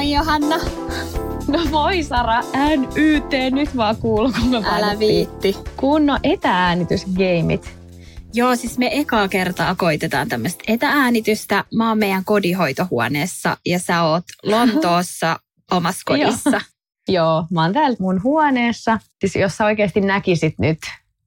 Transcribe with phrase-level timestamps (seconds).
[0.00, 0.56] Moi Johanna.
[1.48, 2.40] No moi Sara,
[2.76, 4.98] NYT, nyt vaan kuuluu, kun me Älä painettiin.
[5.00, 5.56] viitti.
[5.76, 7.76] Kunnon etääänitysgeimit.
[8.34, 11.64] Joo, siis me ekaa kertaa koitetaan tämmöistä etäänitystä.
[11.74, 15.38] Mä oon meidän kodinhoitohuoneessa ja sä oot Lontoossa
[15.76, 16.60] omassa kodissa.
[17.08, 18.98] Joo, mä oon täällä mun huoneessa.
[19.20, 20.78] Siis jos sä oikeasti näkisit nyt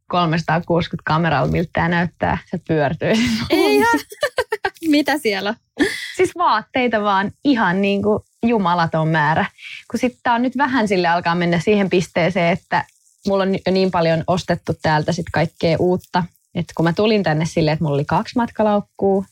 [0.10, 3.32] 360 kameralla, miltä tää näyttää, sä pyörtyisit.
[3.50, 4.00] Eihän.
[4.88, 5.56] Mitä siellä?
[6.16, 9.46] Siis vaatteita vaan ihan niin kuin jumalaton määrä.
[9.92, 12.86] Kun sitten tää on nyt vähän sille alkaa mennä siihen pisteeseen, että
[13.28, 16.24] mulla on jo niin paljon ostettu täältä sit kaikkea uutta.
[16.56, 19.26] Että kun mä tulin tänne silleen, että mulla oli kaksi matkalaukkuu,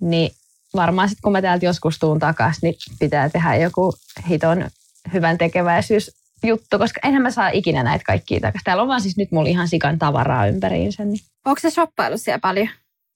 [0.00, 0.30] niin
[0.76, 3.94] varmaan sitten kun mä täältä joskus tuun takaisin, niin pitää tehdä joku
[4.28, 4.70] hiton
[5.12, 6.10] hyvän tekeväisyys
[6.42, 8.64] juttu, koska enhän mä saa ikinä näitä kaikkia takaisin.
[8.64, 11.04] Täällä on vaan siis nyt mulla ihan sikan tavaraa ympäriinsä.
[11.04, 11.20] Niin.
[11.44, 12.68] Onko se shoppailu siellä paljon?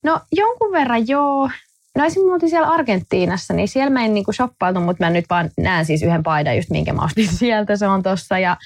[0.04, 1.50] No jonkun verran joo.
[1.98, 5.24] No esimerkiksi me oltiin siellä Argentiinassa, niin siellä mä en niinku shoppailtu, mutta mä nyt
[5.30, 8.38] vaan näen siis yhden paidan just minkä mä ostin sieltä, se on tossa.
[8.38, 8.56] Ja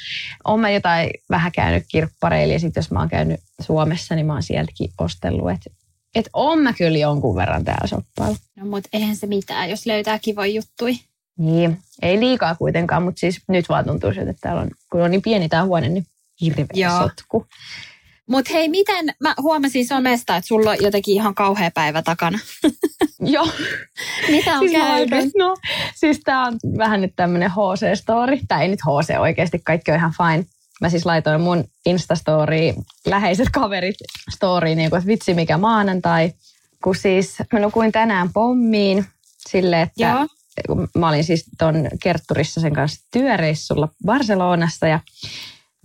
[0.45, 4.33] oon mä jotain vähän käynyt kirppareilla ja sitten jos mä oon käynyt Suomessa, niin mä
[4.33, 5.51] oon sieltäkin ostellut.
[5.51, 5.71] Että
[6.15, 8.37] et on mä kyllä jonkun verran täällä shoppailu.
[8.57, 10.99] No mut eihän se mitään, jos löytää kivoja juttui.
[11.39, 15.11] Niin, ei liikaa kuitenkaan, mutta siis nyt vaan tuntuu siltä, että täällä on, kun on
[15.11, 16.07] niin pieni tää huone, niin
[16.41, 16.99] hirveä Joo.
[16.99, 17.47] sotku.
[18.29, 22.39] Mut hei, miten, mä huomasin somesta, että sulla on jotenkin ihan kauhea päivä takana.
[23.21, 23.49] Joo.
[24.29, 25.35] Mitä on Siis käynyt?
[25.39, 25.57] No,
[25.95, 28.41] siis tää on vähän nyt tämmönen HC-story.
[28.49, 30.47] Tai ei nyt HC oikeasti, kaikki on ihan fine.
[30.81, 32.75] Mä siis laitoin mun Instastoriin
[33.07, 33.97] läheiset kaverit
[34.35, 36.33] storyin, niin kuin, että vitsi mikä maanantai.
[36.85, 39.05] Kun siis mä nukuin tänään pommiin
[39.49, 40.03] sille, että
[40.69, 40.87] Joo.
[40.99, 45.01] mä olin siis ton Kertturissa sen kanssa työreissulla Barcelonassa ja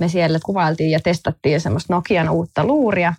[0.02, 3.14] me siellä kuvailtiin ja testattiin semmoista Nokian uutta luuria.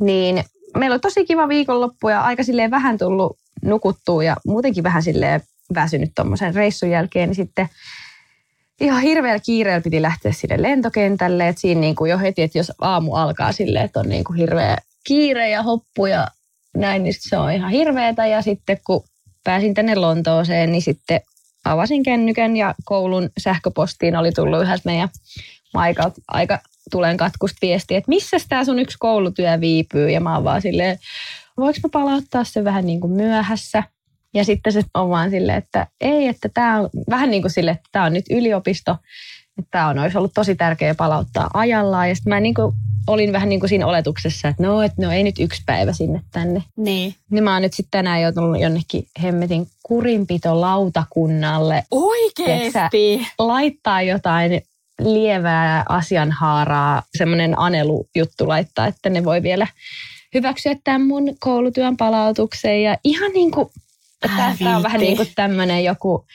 [0.00, 0.44] Niin
[0.76, 5.40] meillä oli tosi kiva viikonloppu ja aika silleen vähän tullut nukuttua ja muutenkin vähän silleen
[5.74, 7.68] väsynyt tuommoisen reissun jälkeen, niin sitten
[8.80, 12.72] ihan hirveällä kiireellä piti lähteä sinne lentokentälle, että siinä niin kuin jo heti, että jos
[12.80, 16.28] aamu alkaa silleen, että on niin kuin hirveä kiire ja hoppu ja
[16.76, 19.04] näin, niin se on ihan hirveetä ja sitten kun
[19.44, 21.20] pääsin tänne Lontooseen, niin sitten
[21.64, 25.08] avasin kännykän ja koulun sähköpostiin oli tullut yhdessä meidän
[25.74, 26.58] aika, aika
[26.90, 30.98] tulen katkusta viesti, että missä tämä sun yksi koulutyö viipyy ja mä oon vaan silleen,
[31.56, 33.82] voiko mä palauttaa sen vähän niin kuin myöhässä.
[34.34, 37.70] Ja sitten se on vaan silleen, että ei, että tämä on vähän niin kuin sille,
[37.70, 38.96] että tämä on nyt yliopisto,
[39.58, 42.08] että tämä on, olisi ollut tosi tärkeää palauttaa ajallaan.
[42.08, 42.72] Ja sitten mä niin kuin
[43.06, 46.20] olin vähän niin kuin siinä oletuksessa, että no, että no ei nyt yksi päivä sinne
[46.32, 46.62] tänne.
[46.76, 47.14] Niin.
[47.30, 53.26] Niin mä oon nyt sitten tänään joutunut jonnekin hemmetin kurinpitolautakunnalle Oikeesti?
[53.38, 54.62] laittaa jotain
[54.98, 59.66] lievää asianhaaraa, semmoinen anelujuttu laittaa, että ne voi vielä
[60.34, 62.82] hyväksyä tämän mun koulutyön palautuksen.
[62.82, 63.68] Ja ihan niin kuin,
[64.20, 66.26] tämä on vähän niin kuin tämmöinen joku,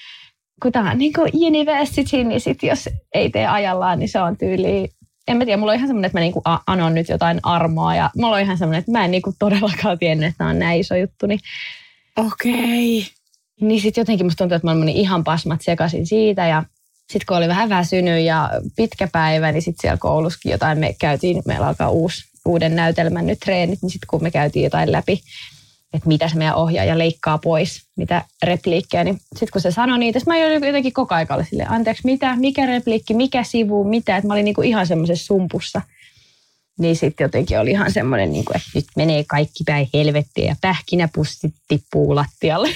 [0.62, 4.38] kun tämä on niin kuin university, niin sit jos ei tee ajallaan, niin se on
[4.38, 4.90] tyyli
[5.28, 8.10] en mä tiedä, mulla on ihan semmoinen, että mä niinku anon nyt jotain armoa ja
[8.18, 10.96] mulla on ihan semmoinen, että mä en niinku todellakaan tiennyt, että tämä on näin iso
[10.96, 11.40] juttu, niin
[12.18, 13.08] Okei.
[13.62, 16.64] niin sitten jotenkin musta tuntuu, että mä olin ihan pasmat sekaisin siitä ja
[17.14, 21.42] sitten kun oli vähän väsynyt ja pitkä päivä, niin sitten siellä koulussakin jotain me käytiin,
[21.46, 25.22] meillä alkaa uusi, uuden näytelmän nyt treenit, niin sitten kun me käytiin jotain läpi,
[25.94, 30.20] että mitä se meidän ohjaaja leikkaa pois, mitä repliikkejä, niin sitten kun se sanoi niitä,
[30.26, 34.34] mä jotenkin koko ajan oli silleen, anteeksi, mitä, mikä repliikki, mikä sivu, mitä, että mä
[34.34, 35.82] olin niinku ihan semmoisessa sumpussa.
[36.80, 41.54] Niin sitten jotenkin oli ihan semmoinen, niinku, että nyt menee kaikki päin helvettiin ja pähkinäpussit
[41.68, 42.70] tippuu lattialle.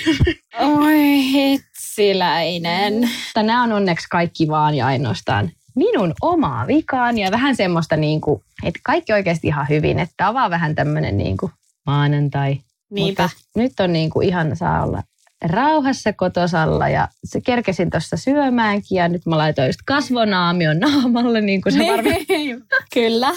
[0.60, 1.60] Oi
[1.98, 2.94] hitsiläinen.
[2.94, 8.22] Mutta nämä on onneksi kaikki vaan ja ainoastaan minun omaa vikaan ja vähän semmoista, niin
[8.22, 10.00] kuin, että kaikki oikeasti ihan hyvin.
[10.00, 11.52] Että tämä on vaan vähän tämmöinen niin kuin
[11.86, 12.58] maanantai.
[12.92, 13.24] Niinpä.
[13.24, 15.04] Mutta nyt on niin kuin ihan saa olla
[15.46, 21.62] rauhassa kotosalla ja se kerkesin tuossa syömäänkin ja nyt mä laitoin just kasvonaamion naamalle niin
[21.62, 22.16] kuin se varmaan
[22.94, 23.30] Kyllä.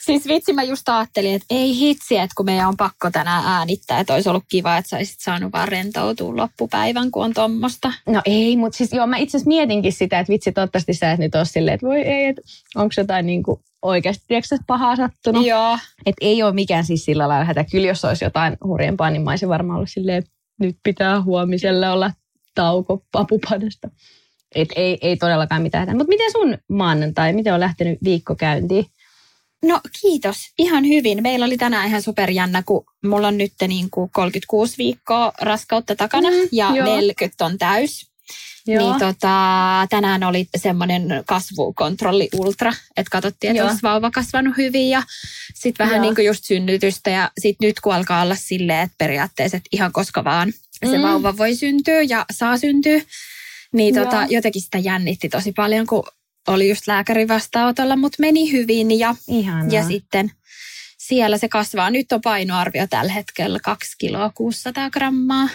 [0.00, 4.00] Siis vitsi mä just ajattelin, että ei hitsi, että kun meidän on pakko tänään äänittää,
[4.00, 7.92] että olisi ollut kiva, että saisit saanut vaan rentoutua loppupäivän, kun on tommosta.
[8.06, 11.18] No ei, mutta siis joo, mä itse asiassa mietinkin sitä, että vitsi, toivottavasti sä et
[11.18, 12.42] nyt ole silleen, että voi ei, että
[12.74, 15.46] onko jotain niin kuin oikeasti, tiedätkö, pahaa sattunut.
[15.46, 15.78] Joo.
[16.06, 17.64] Että ei ole mikään siis sillä lailla hätä.
[17.64, 20.30] Kyllä jos olisi jotain hurjempaa, niin mä olisin varmaan ollut silleen, että
[20.60, 22.10] nyt pitää huomiselle olla
[22.54, 23.90] tauko papupadasta.
[24.54, 25.96] Et ei, ei todellakaan mitään.
[25.96, 28.86] Mutta miten sun maanantai, miten on lähtenyt viikko käyntiin?
[29.62, 31.22] No kiitos, ihan hyvin.
[31.22, 36.30] Meillä oli tänään ihan superjännä, kun mulla on nyt niin kuin 36 viikkoa raskautta takana
[36.30, 36.96] mm, ja joo.
[36.96, 38.12] 40 on täys.
[38.66, 38.82] Joo.
[38.82, 45.02] Niin tota, tänään oli semmoinen kasvukontrolli ultra, että katsottiin, että olisi vauva kasvanut hyvin ja
[45.54, 46.02] sitten vähän Joo.
[46.02, 49.92] niin kuin just synnytystä ja sitten nyt kun alkaa olla silleen, että periaatteessa että ihan
[49.92, 50.52] koska vaan
[50.90, 51.02] se mm.
[51.02, 53.02] vauva voi syntyä ja saa syntyä,
[53.72, 56.04] niin tota, jotenkin sitä jännitti tosi paljon, kun
[56.48, 59.14] oli just lääkärin vastaanotolla, mutta meni hyvin ja,
[59.70, 60.30] ja sitten
[60.98, 61.90] siellä se kasvaa.
[61.90, 65.48] Nyt on painoarvio tällä hetkellä 2 kiloa 600 grammaa.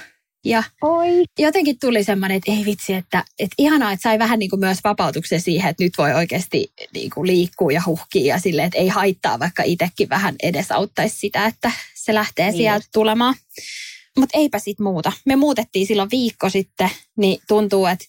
[0.45, 1.23] Ja Oi.
[1.39, 4.77] jotenkin tuli semmoinen, että ei vitsi, että, että ihanaa, että sai vähän niin kuin myös
[4.83, 8.87] vapautuksen siihen, että nyt voi oikeasti niin kuin liikkua ja huhkia ja silleen, että ei
[8.87, 12.57] haittaa, vaikka itsekin vähän edesauttaisi sitä, että se lähtee niin.
[12.57, 13.35] sieltä tulemaan.
[14.17, 15.11] Mutta eipä sit muuta.
[15.25, 18.05] Me muutettiin silloin viikko sitten, niin tuntuu, että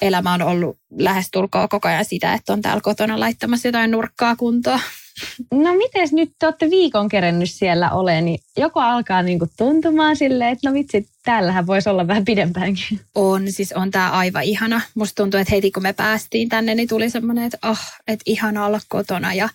[0.00, 4.80] elämä on ollut lähestulkoon koko ajan sitä, että on täällä kotona laittamassa jotain nurkkaa kuntoon.
[5.54, 10.52] No miten nyt te olette viikon kerennyt siellä ole, niin joko alkaa niinku tuntumaan silleen,
[10.52, 13.00] että no vitsi, täällähän voisi olla vähän pidempäänkin.
[13.14, 14.80] On, siis on tämä aivan ihana.
[14.94, 18.66] Musta tuntuu, että heti kun me päästiin tänne, niin tuli semmoinen, että oh, että ihana
[18.66, 19.48] olla kotona ja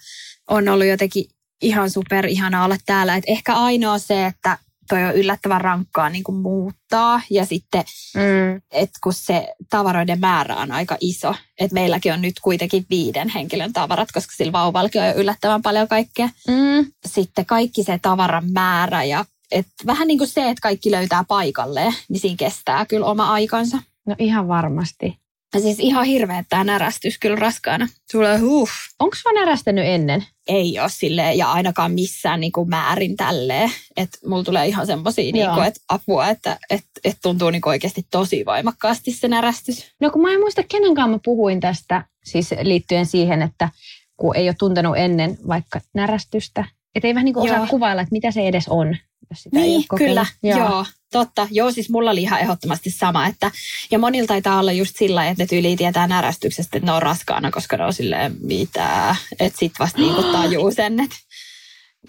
[0.50, 1.25] on ollut jotenkin
[1.62, 3.15] ihan super ihana olla täällä.
[3.15, 4.57] Et ehkä ainoa se, että
[4.90, 7.22] toi on yllättävän rankkaa niin kuin muuttaa.
[7.30, 7.84] Ja sitten,
[8.16, 8.62] mm.
[8.72, 13.74] että kun se tavaroiden määrä on aika iso, että meilläkin on nyt kuitenkin viiden henkilön
[13.74, 16.30] tavarat, koska sillä vauvalkin on jo yllättävän paljon kaikkea.
[16.48, 16.92] Mm.
[17.06, 21.94] Sitten kaikki se tavaran määrä ja et vähän niin kuin se, että kaikki löytää paikalleen,
[22.10, 23.78] niin siinä kestää kyllä oma aikansa.
[24.08, 25.25] No ihan varmasti.
[25.56, 27.88] Ja siis ihan hirveä tämä närästys kyllä raskaana.
[28.12, 28.69] Tulee huh.
[29.00, 30.25] Onko sua närästänyt ennen?
[30.48, 33.72] Ei ole silleen, ja ainakaan missään niin kuin määrin tälleen.
[33.98, 38.46] Että mulla tulee ihan semmoisia niin että apua, että et, et tuntuu niin oikeasti tosi
[38.46, 39.92] voimakkaasti se närästys.
[40.02, 43.69] No kun mä en muista kenenkaan mä puhuin tästä, siis liittyen siihen, että
[44.18, 46.66] kun ei ole tuntenut ennen vaikka närästystä.
[46.96, 48.98] Että ei vähän niin kuin osaa kuvailla, että mitä se edes on
[49.30, 50.25] jos sitä niin, ei ole kyllä.
[50.44, 50.60] Joo.
[50.60, 50.86] joo.
[51.12, 51.48] totta.
[51.51, 53.27] Joo, siis mulla oli ihan ehdottomasti sama.
[53.27, 53.51] Että,
[53.92, 57.51] ja monilta taitaa olla just sillä että ne tyyli tietää närästyksestä, että ne on raskaana,
[57.51, 59.16] koska ne on silleen mitä.
[59.39, 61.16] Että sit vasta niinku tajuu sen, että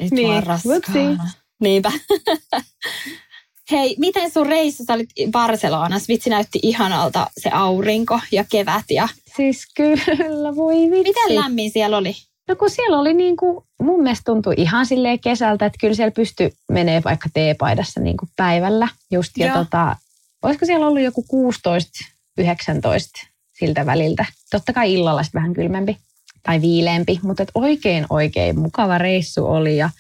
[0.01, 0.29] nyt niin.
[0.29, 1.31] mä oon raskaana.
[1.61, 1.93] Niinpä.
[3.71, 8.85] Hei, miten sun reissu, sä olit Barcelonassa, vitsi näytti ihanalta se aurinko ja kevät.
[8.91, 9.09] Ja...
[9.37, 11.03] Siis kyllä, voi vitsi.
[11.03, 12.17] Miten lämmin siellä oli?
[12.49, 16.11] No kun siellä oli niin kuin, mun mielestä tuntui ihan silleen kesältä, että kyllä siellä
[16.11, 19.33] pysty menee vaikka teepaidassa niin kuin päivällä just.
[19.39, 19.97] Ja tota,
[20.43, 21.25] olisiko siellä ollut joku
[22.41, 22.45] 16-19
[23.59, 24.25] siltä väliltä.
[24.51, 25.97] Totta kai illalla sitten vähän kylmempi
[26.43, 29.77] tai viileempi, mutta et oikein oikein mukava reissu oli.
[29.77, 29.91] Ja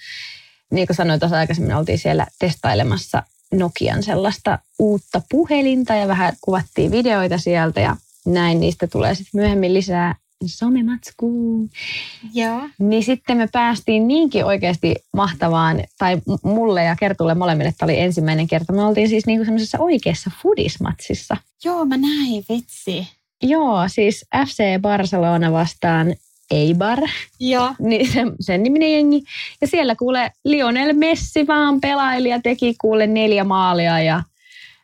[0.70, 3.22] niin kuin sanoin tuossa aikaisemmin, oltiin siellä testailemassa
[3.54, 7.96] Nokian sellaista uutta puhelinta ja vähän kuvattiin videoita sieltä ja
[8.26, 10.14] näin niistä tulee sitten myöhemmin lisää
[10.46, 11.70] somematskuun.
[12.34, 12.60] Joo.
[12.78, 18.46] Niin sitten me päästiin niinkin oikeasti mahtavaan, tai mulle ja Kertulle molemmille tämä oli ensimmäinen
[18.46, 18.72] kerta.
[18.72, 21.36] Me oltiin siis niinku semmoisessa oikeassa fudismatsissa.
[21.64, 23.08] Joo, mä näin, vitsi.
[23.42, 26.14] Joo, siis FC Barcelona vastaan
[26.50, 26.98] Eibar.
[27.40, 27.74] Joo.
[27.78, 29.22] Niin sen, sen niminen jengi.
[29.60, 34.22] Ja siellä kuule Lionel Messi vaan pelaili ja teki kuule neljä maalia ja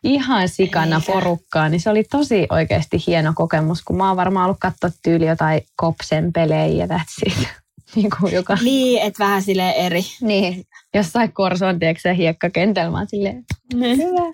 [0.04, 1.12] ihan sikana Eikä.
[1.12, 5.26] porukkaa, niin se oli tosi oikeasti hieno kokemus, kun mä oon varmaan ollut katsoa tyyli
[5.26, 7.48] jotain kopsen pelejä that's it.
[7.94, 8.58] niin, kuin joka...
[8.62, 10.02] niin, että vähän sille eri.
[10.20, 13.44] Niin, jossain korson, tiedätkö hiekkakentällä, mä silleen,
[13.74, 13.96] niin.
[13.96, 14.32] hyvä.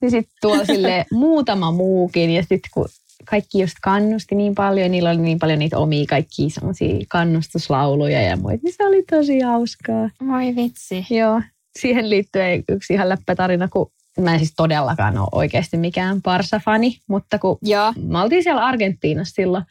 [0.00, 2.88] Niin sitten tuo sille muutama muukin, ja sitten kun
[3.24, 8.36] kaikki just kannusti niin paljon, niillä oli niin paljon niitä omia kaikkia semmoisia kannustuslauluja ja
[8.36, 10.10] muita, niin se oli tosi hauskaa.
[10.22, 11.06] Moi vitsi.
[11.10, 11.42] Joo,
[11.78, 17.38] siihen liittyen yksi ihan läppätarina, kun mä en siis todellakaan ole oikeasti mikään Barsa-fani, mutta
[17.38, 17.94] kun ja.
[18.06, 19.64] mä oltiin siellä Argentiinassa silloin,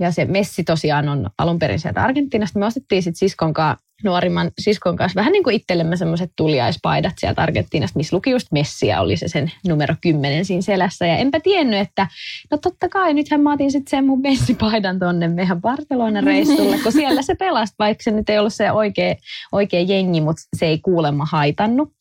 [0.00, 4.50] ja se Messi tosiaan on alun perin sieltä Argentiinasta, me ostettiin sitten siskon kanssa, nuorimman
[4.58, 9.00] siskon kanssa vähän niin kuin itsellemme semmoiset tuliaispaidat sieltä Argentiinasta, missä luki just Messi ja
[9.00, 11.06] oli se sen numero 10 siinä selässä.
[11.06, 12.06] Ja enpä tiennyt, että
[12.50, 17.22] no totta kai, nythän mä otin sitten sen mun Messi-paidan tonne meidän Barcelona-reissulle, kun siellä
[17.22, 19.14] se pelasi, vaikka se nyt ei ollut se oikea,
[19.52, 21.92] oikea jengi, mutta se ei kuulemma haitannut.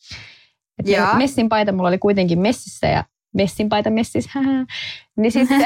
[0.85, 1.13] Ja.
[1.17, 4.39] Messin paita mulla oli kuitenkin messissä ja messin paita messissä,
[5.17, 5.65] niin sitten,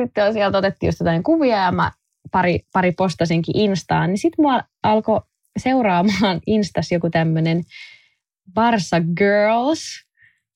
[0.00, 1.92] sitten sieltä otettiin just jotain kuvia ja mä
[2.30, 5.20] pari, pari postasinkin Instaan, niin sitten mua alkoi
[5.58, 7.62] seuraamaan Instas joku tämmöinen
[8.54, 9.82] Barsa Girls,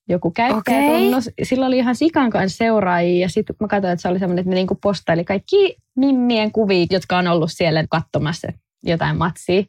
[0.09, 1.27] joku käyttäjätunnus.
[1.27, 1.45] Okay.
[1.45, 4.51] Sillä oli ihan sikan kanssa seuraajia ja sitten mä katsoin, että se oli semmoinen, että
[4.51, 8.49] ne niinku postaili kaikki mimmien kuvia, jotka on ollut siellä katsomassa
[8.85, 9.63] jotain matsia.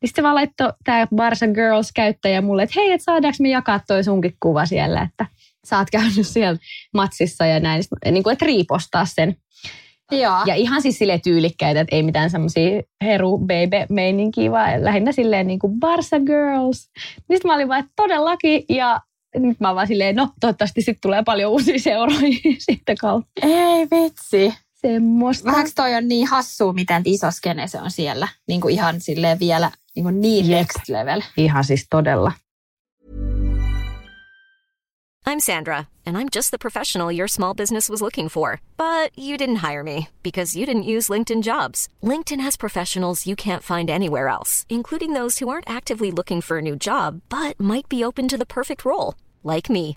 [0.00, 4.04] Niin sitten vaan laittoi tämä Barsa Girls-käyttäjä mulle, että hei, että saadaanko me jakaa toi
[4.04, 5.26] sunkin kuva siellä, että
[5.66, 6.58] sä oot käynyt siellä
[6.94, 7.82] matsissa ja näin.
[8.10, 9.36] Niin kuin, että riipostaa sen.
[10.10, 10.38] Joo.
[10.46, 15.46] Ja ihan siis sille tyylikkäitä, että ei mitään semmoisia heru baby meininkiä, vaan lähinnä silleen
[15.46, 16.90] niin kuin Barsa Girls.
[17.28, 18.64] Niin sitten mä olin vaan, että todellakin.
[18.68, 19.00] Ja
[19.34, 23.32] nyt mä vaan silleen, no toivottavasti sitten tulee paljon uusia seuraajia sitten kautta.
[23.42, 24.54] Ei vitsi.
[24.82, 25.50] Semmoista.
[25.50, 28.28] Vähänkö toi on niin hassua, miten iso skene se on siellä?
[28.48, 31.20] Niin kuin ihan silleen vielä niin, kuin niin next level.
[31.36, 32.32] Ihan siis todella.
[35.24, 38.60] I'm Sandra, and I'm just the professional your small business was looking for.
[38.76, 41.88] But you didn't hire me because you didn't use LinkedIn jobs.
[42.02, 46.58] LinkedIn has professionals you can't find anywhere else, including those who aren't actively looking for
[46.58, 49.96] a new job, but might be open to the perfect role, like me.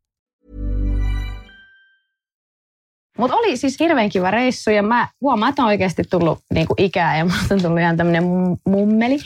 [3.17, 7.17] Mutta oli siis hirveän kiva reissu ja mä huomaan, että on oikeasti tullut niinku ikää
[7.17, 8.23] ja musta on tullut ihan tämmöinen
[8.67, 9.17] mummeli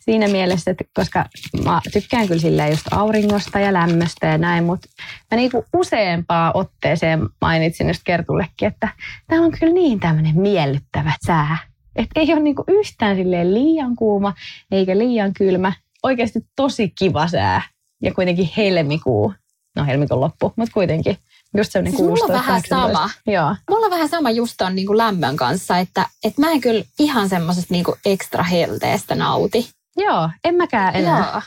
[0.00, 1.24] siinä mielessä, että koska
[1.64, 4.88] mä tykkään kyllä silleen just auringosta ja lämmöstä ja näin, mutta
[5.30, 8.88] mä niinku useampaa otteeseen mainitsin just Kertullekin, että
[9.26, 11.58] tämä on kyllä niin tämmöinen miellyttävä sää.
[11.96, 14.34] Että ei ole niinku yhtään silleen liian kuuma
[14.70, 15.72] eikä liian kylmä.
[16.02, 17.62] Oikeasti tosi kiva sää
[18.02, 19.34] ja kuitenkin helmikuu.
[19.76, 21.16] No helmikuun loppu, mutta kuitenkin
[21.56, 22.98] Just semmoinen Siis mulla 16, on vähän 18.
[22.98, 23.10] sama.
[23.26, 23.56] Joo.
[23.70, 26.84] Mulla on vähän sama just ton niin kuin lämmön kanssa, että, että mä en kyllä
[26.98, 29.70] ihan semmoisesta niin ekstra helteestä nauti.
[29.96, 31.30] Joo, en mäkään enää.
[31.32, 31.42] Joo.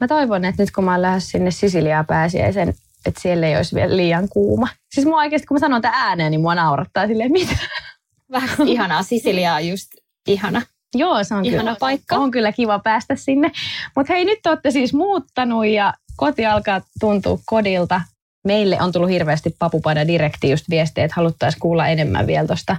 [0.00, 2.74] Mä toivon, että nyt kun mä oon lähdössä sinne Sisiliaan pääsiäisen,
[3.06, 4.68] että siellä ei olisi vielä liian kuuma.
[4.94, 7.56] Siis mua oikeasti, kun mä sanon tämän ääneen, niin mua naurattaa silleen, mitä?
[8.30, 9.02] Vähän ihanaa.
[9.02, 9.88] Sisilia on just
[10.28, 10.62] ihana.
[10.94, 12.16] Joo, se on Ihana kyllä, paikka.
[12.16, 13.50] on kyllä kiva päästä sinne.
[13.96, 18.00] Mutta hei, nyt te olette siis muuttanut ja koti alkaa tuntua kodilta.
[18.44, 22.76] Meille on tullut hirveästi papupada direkti just viestiä, että haluttaisiin kuulla enemmän vielä tuosta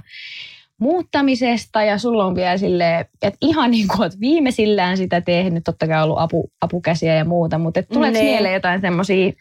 [0.80, 5.88] muuttamisesta ja sulla on vielä silleen, että ihan niin kuin olet viimeisillään sitä tehnyt, totta
[5.88, 8.22] kai ollut apu, apukäsiä ja muuta, mutta et tuleeko Nee.
[8.22, 9.32] mieleen jotain semmoisia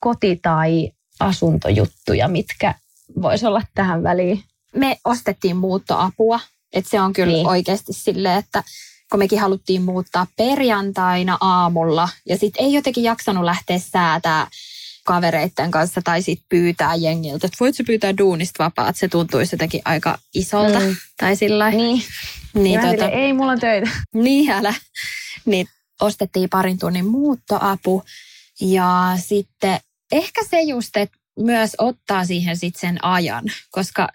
[0.00, 2.74] koti- tai asuntojuttuja, mitkä
[3.22, 4.42] voisi olla tähän väliin?
[4.76, 6.40] Me ostettiin muuttoapua.
[6.74, 7.36] Että se on kyllä Niin.
[7.36, 7.46] niin.
[7.48, 8.62] oikeasti silleen, että
[9.10, 14.46] kun mekin haluttiin muuttaa perjantaina aamulla ja sitten ei jotenkin jaksanut lähteä säätää
[15.06, 20.18] kavereiden kanssa tai sitten pyytää jengiltä, että voitko pyytää duunista vapaat, se tuntuisi jotenkin aika
[20.34, 20.96] isolta Mm.
[21.16, 22.02] tai sillä Niin,
[22.54, 23.08] niin, tota...
[23.08, 23.90] ei mulla on töitä.
[24.14, 24.74] Niin älä.
[25.44, 25.68] Niin
[26.00, 28.02] ostettiin parin tunnin muuttoapu
[28.60, 29.80] ja sitten
[30.12, 34.08] ehkä se just, että myös ottaa siihen sit sen ajan, koska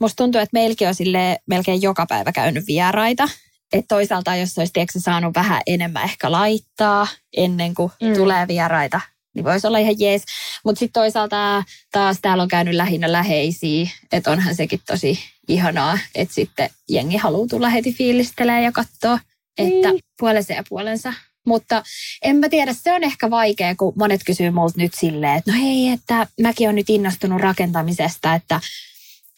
[0.00, 3.28] musta tuntuu, että meilläkin on silleen melkein joka päivä käynyt vieraita.
[3.72, 8.14] Että toisaalta, jos olisi tiedätkö, saanut vähän enemmän ehkä laittaa ennen kuin mm.
[8.14, 9.00] tulee vieraita,
[9.36, 10.22] niin voisi olla ihan jees.
[10.64, 16.34] Mutta sitten toisaalta taas täällä on käynyt lähinnä läheisiä, että onhan sekin tosi ihanaa, että
[16.34, 19.18] sitten jengi haluaa tulla heti fiilistelee ja katsoa,
[19.58, 20.00] että Niin.
[20.18, 21.12] puolensa ja puolensa.
[21.46, 21.82] Mutta
[22.22, 25.58] en mä tiedä, se on ehkä vaikea, kun monet kysyy multa nyt silleen, että no
[25.58, 28.60] hei, että mäkin on nyt innostunut rakentamisesta, että,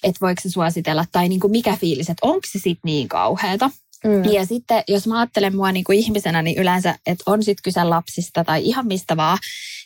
[0.02, 3.70] että voiko se suositella, tai niin kuin mikä fiilis, että onko se sitten niin kauheata.
[4.04, 4.32] Mm.
[4.32, 7.84] Ja sitten jos mä ajattelen mua niin kuin ihmisenä, niin yleensä, että on sitten kyse
[7.84, 9.38] lapsista tai ihan mistä vaan,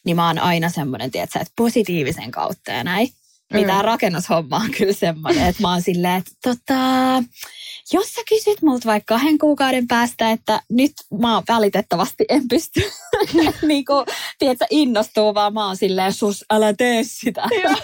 [0.04, 3.08] niin mä oon aina semmoinen, tiedätkö, että positiivisen kautta ja näin.
[3.52, 3.56] Mm.
[3.56, 7.22] Niin tämä rakennushomma on kyllä semmoinen, että mä oon silleen, että tota,
[7.92, 12.80] jos sä kysyt multa vaikka kahden kuukauden päästä, että nyt mä oon valitettavasti en pysty
[13.62, 14.06] niin kuin,
[14.38, 17.42] tiedätkö, innostuu, vaan mä oon silleen, sus, älä tee sitä.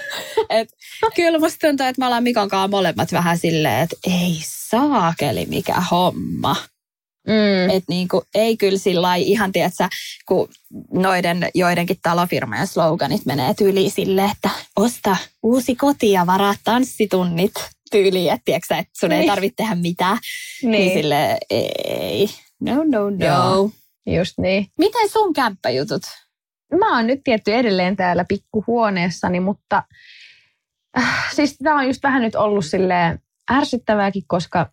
[0.50, 0.68] Et,
[1.14, 5.74] kyllä musta tuntuu, että me ollaan Mikon kanssa molemmat vähän silleen, että ei saakeli mikä
[5.90, 6.56] homma.
[7.28, 7.70] Mm.
[7.70, 9.88] Että niinku, ei kyllä sillä ihan, tiedätkö,
[10.26, 10.48] kun
[10.92, 17.52] noiden joidenkin talofirmojen sloganit menee tyyliin sille, että osta uusi koti ja varaa tanssitunnit.
[17.90, 19.20] tyyliin, että, tiiäksä, että sun niin.
[19.20, 20.18] ei tarvitse tehdä mitään.
[20.62, 22.28] Niin, niin sille ei.
[22.60, 23.26] No, no, no.
[23.26, 23.70] Joo,
[24.06, 24.66] just niin.
[24.78, 26.02] Miten sun kämppäjutut?
[26.78, 29.82] Mä oon nyt tietty edelleen täällä pikkuhuoneessani, mutta
[30.98, 33.18] äh, siis tämä on just vähän nyt ollut silleen
[33.52, 34.70] ärsyttävääkin, koska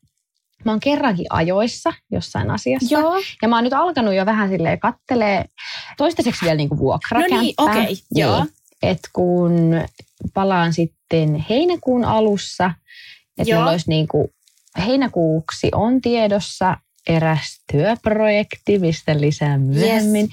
[0.66, 2.96] mä oon kerrankin ajoissa jossain asiassa.
[2.96, 3.22] Joo.
[3.42, 5.46] Ja mä oon nyt alkanut jo vähän silleen kattelee
[5.98, 7.38] toistaiseksi vielä niinku vuokrakämppää.
[7.38, 7.98] No niin, okei, okay, niin.
[8.12, 8.46] joo.
[8.84, 9.54] Et kun
[10.34, 12.72] palaan sitten heinäkuun alussa,
[13.38, 14.34] että mulla olisi niinku,
[14.86, 16.78] heinäkuuksi on tiedossa
[17.10, 20.22] eräs työprojekti, mistä lisää myöhemmin.
[20.22, 20.32] Yes.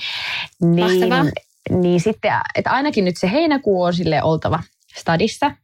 [0.61, 1.33] Niin,
[1.71, 4.62] niin sitten, että ainakin nyt se heinäkuu on sille oltava
[4.97, 5.57] stadissa,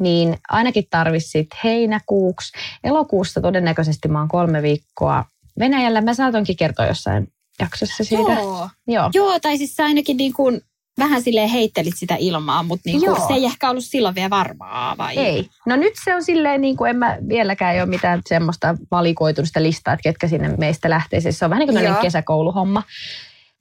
[0.00, 2.52] niin ainakin tarvitsit heinäkuuksi.
[2.84, 5.24] Elokuussa todennäköisesti mä oon kolme viikkoa
[5.58, 6.00] Venäjällä.
[6.00, 7.28] Mä saatonkin kertoa jossain
[7.60, 8.32] jaksossa siitä.
[8.32, 9.10] Joo, Joo.
[9.14, 10.60] Joo tai siis sä ainakin niin kuin
[10.98, 14.96] vähän silleen heittelit sitä ilmaa, mutta niin kuin se ei ehkä ollut silloin vielä varmaa,
[14.98, 15.18] vai?
[15.18, 15.48] Ei.
[15.66, 19.62] No nyt se on silleen, niin kuin en mä vieläkään ei ole mitään semmoista valikoitunutta
[19.62, 21.20] listaa, että ketkä sinne meistä lähtee.
[21.20, 22.82] Siis se on vähän niin kuin kesäkouluhomma.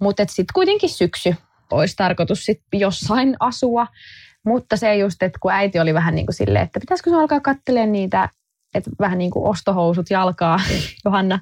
[0.01, 1.35] Mutta sitten kuitenkin syksy
[1.71, 3.87] olisi tarkoitus sit jossain asua.
[4.45, 7.39] Mutta se just, että kun äiti oli vähän niin kuin silleen, että pitäisikö se alkaa
[7.39, 8.29] katselemaan niitä,
[8.75, 10.59] että vähän niin kuin ostohousut jalkaa,
[11.05, 11.39] Johanna.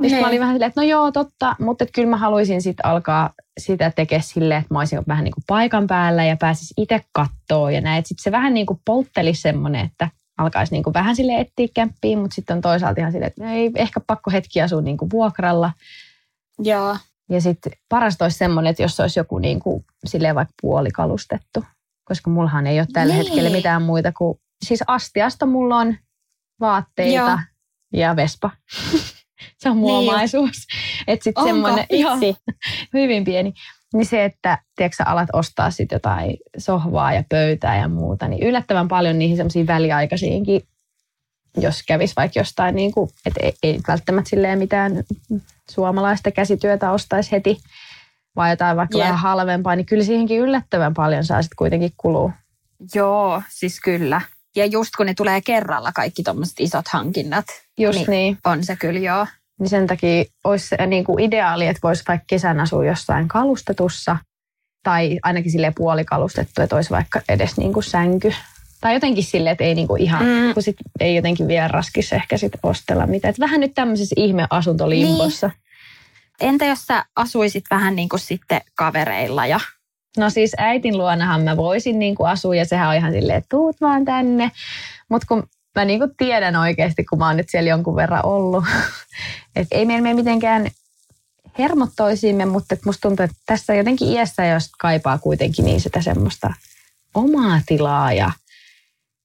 [0.00, 2.86] Niin mä olin vähän silleen, että no joo, totta, mutta että kyllä mä haluaisin sitten
[2.86, 7.00] alkaa sitä tekemään silleen, että mä olisin vähän niin kuin paikan päällä ja pääsis itse
[7.12, 8.04] kattoo ja näin.
[8.06, 10.08] Sitten se vähän niin kuin poltteli semmoinen, että
[10.38, 13.70] alkaisi niin kuin vähän sille etsiä kämppiä, mutta sitten on toisaalta ihan silleen, että ei
[13.76, 15.72] ehkä pakko hetki asua niin kuin vuokralla.
[16.58, 16.96] Joo.
[17.30, 21.64] Ja sitten parasta olisi semmoinen, että jos olisi joku niin kuin, silleen vaikka puolikalustettu,
[22.04, 23.26] koska mullahan ei ole tällä niin.
[23.26, 25.96] hetkellä mitään muita kuin, siis astiasta mulla on
[26.60, 27.38] vaatteita Joo.
[27.92, 28.50] ja vespa.
[29.60, 30.10] se on mun niin.
[30.10, 30.66] omaisuus.
[31.06, 31.86] Että sitten semmoinen,
[32.94, 33.54] hyvin pieni.
[33.94, 38.88] Niin se, että tiedätkö, alat ostaa sitten jotain sohvaa ja pöytää ja muuta, niin yllättävän
[38.88, 40.62] paljon niihin semmoisiin väliaikaisiinkin,
[41.56, 45.04] jos kävisi vaikka jostain, niin kuin, että ei, ei välttämättä silleen mitään
[45.70, 47.58] suomalaista käsityötä ostaisi heti,
[48.36, 49.04] vai jotain vaikka yep.
[49.04, 52.32] vähän halvempaa, niin kyllä siihenkin yllättävän paljon saa sitten kuitenkin kuluu.
[52.94, 54.20] Joo, siis kyllä.
[54.56, 57.44] Ja just kun ne tulee kerralla kaikki tuommoiset isot hankinnat,
[57.78, 58.38] just niin, niin.
[58.44, 59.26] on se kyllä joo.
[59.60, 64.16] Niin sen takia olisi se niin kuin ideaali, että voisi vaikka kesän asua jossain kalustetussa
[64.82, 68.32] tai ainakin sille puolikalustettu, että olisi vaikka edes niin kuin sänky.
[68.80, 70.54] Tai jotenkin sille, että ei niinku ihan, mm.
[70.54, 73.30] kun sit ei jotenkin vielä raskis ehkä sit ostella mitään.
[73.30, 75.46] Et vähän nyt tämmöisessä ihme-asuntolimpossa.
[75.46, 75.63] Niin.
[76.40, 79.60] Entä jos sä asuisit vähän niin kuin sitten kavereilla ja
[80.16, 83.48] No siis äitin luonahan mä voisin niin kuin asua ja sehän on ihan silleen, että
[83.48, 84.50] tuut vaan tänne.
[85.08, 88.64] Mutta kun mä niin kuin tiedän oikeasti, kun mä oon nyt siellä jonkun verran ollut,
[89.56, 90.70] että ei meillä mitenkään
[91.58, 96.54] hermot toisiimme, mutta musta tuntuu, että tässä jotenkin iässä, jos kaipaa kuitenkin niin sitä semmoista
[97.14, 98.30] omaa tilaa ja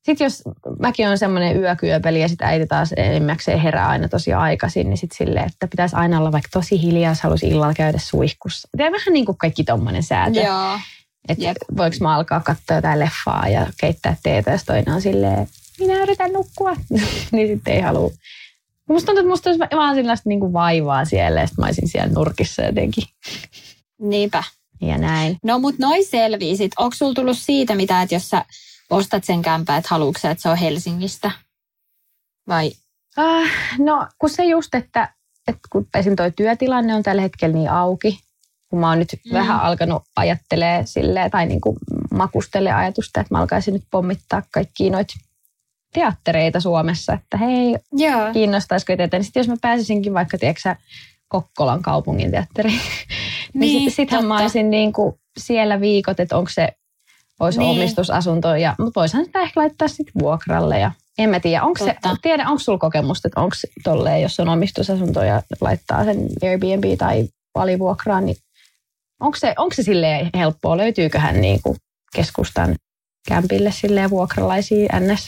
[0.10, 0.42] sitten jos
[0.80, 5.18] mäkin on semmoinen yökyöpeli ja sitten äiti taas enimmäkseen herää aina tosi aikaisin, niin sitten
[5.18, 8.68] silleen, että pitäisi aina olla vaikka tosi hiljaa, jos haluaisi illalla käydä suihkussa.
[8.78, 10.40] Tämä vähän niin kuin kaikki tommonen säätö.
[10.40, 10.80] Joo.
[11.28, 15.48] Että voiko mä alkaa katsoa jotain leffaa ja keittää teetä, jos toinen on silleen,
[15.80, 16.76] minä yritän nukkua.
[17.32, 18.12] niin sitten ei halua.
[18.90, 21.88] Musta tuntuu, että musta olisi vaan sellaista niin kuin vaivaa siellä ja sitten mä olisin
[21.88, 23.04] siellä nurkissa jotenkin.
[24.02, 24.44] Niinpä.
[24.82, 25.38] Ja näin.
[25.44, 26.72] No mut noin selvii sit.
[26.78, 28.46] Onko sulla tullut siitä mitä, että jos sä
[28.90, 31.32] ostat sen kämpää, että haluatko että se on Helsingistä?
[32.48, 32.72] Vai?
[33.20, 35.14] Äh, no kun se just, että,
[35.48, 36.16] että kun esim.
[36.16, 38.20] toi työtilanne on tällä hetkellä niin auki,
[38.70, 39.34] kun mä oon nyt mm.
[39.34, 41.78] vähän alkanut ajattelee sille tai niin kuin
[42.12, 45.14] makustele ajatusta, että mä alkaisin nyt pommittaa kaikkia noita
[45.94, 48.34] teattereita Suomessa, että hei, Joo.
[48.34, 49.18] kiinnostaisiko teitä.
[49.18, 50.76] Niin sitten jos mä pääsisinkin vaikka, tiedätkö
[51.28, 52.82] Kokkolan kaupungin teatteriin,
[53.54, 56.70] niin, niin sittenhän mä olisin niin kuin siellä viikot, että onko se
[57.40, 57.80] olisi niin.
[57.80, 58.56] omistusasunto.
[58.56, 60.80] Ja, mutta voisihan sitä ehkä laittaa sitten vuokralle.
[60.80, 64.50] Ja en mä tiedä, onko se, tiedä, onko sulla kokemusta, että onko tolleen, jos on
[64.50, 68.38] omistusasunto ja laittaa sen Airbnb tai valivuokraan, niin
[69.20, 70.78] onko se, onko se silleen helppoa?
[70.78, 71.78] Löytyyköhän niin kuin
[72.16, 72.76] keskustan
[73.28, 75.28] kämpille silleen vuokralaisia ns.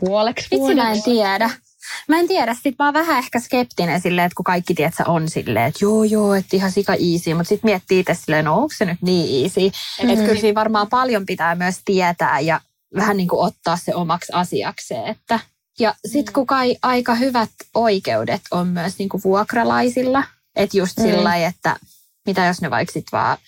[0.00, 1.50] puoleksi Itse mä en tiedä.
[2.08, 5.28] Mä en tiedä, sit mä oon vähän ehkä skeptinen silleen, että kun kaikki tiedät, on
[5.28, 8.74] silleen, että joo joo, että ihan sika easy, mutta sitten miettii itse silleen, no onko
[8.76, 9.60] se nyt niin easy.
[9.60, 10.10] Mm-hmm.
[10.10, 12.60] Että kyllä siinä varmaan paljon pitää myös tietää ja
[12.96, 15.06] vähän niin kuin ottaa se omaksi asiakseen.
[15.06, 15.40] Että.
[15.78, 20.24] Ja sitten kun kai aika hyvät oikeudet on myös niin kuin vuokralaisilla,
[20.56, 21.02] että just mm.
[21.02, 21.76] sillä että
[22.26, 23.38] mitä jos ne vaikka sit vaan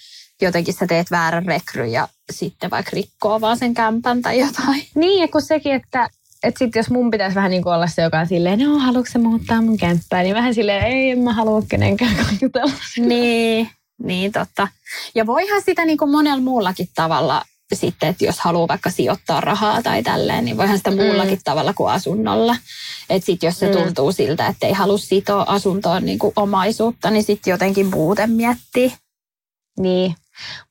[0.43, 4.87] jotenkin sä teet väärän rekry ja sitten vaikka rikkoo vaan sen kämpän tai jotain.
[4.95, 6.11] Niin, ja kun sekin, että
[6.45, 9.13] että sitten jos mun pitäisi vähän niin kuin olla se, joka on silleen, no haluatko
[9.13, 12.73] se muuttaa mun kämppää, niin vähän silleen, ei en mä halua kenenkään jutella.
[12.99, 13.71] Niin,
[14.03, 14.69] niin totta.
[15.15, 19.83] Ja voihan sitä niin kuin monella muullakin tavalla sitten, että jos haluaa vaikka sijoittaa rahaa
[19.83, 21.43] tai tälleen, niin voihan sitä muullakin mm.
[21.45, 22.57] tavalla kuin asunnolla.
[23.11, 23.73] Että sitten jos se mm.
[23.73, 28.93] tuntuu siltä, että ei halua sitoa asuntoon niin kuin omaisuutta, niin sitten jotenkin muuten miettii.
[29.79, 30.15] Niin,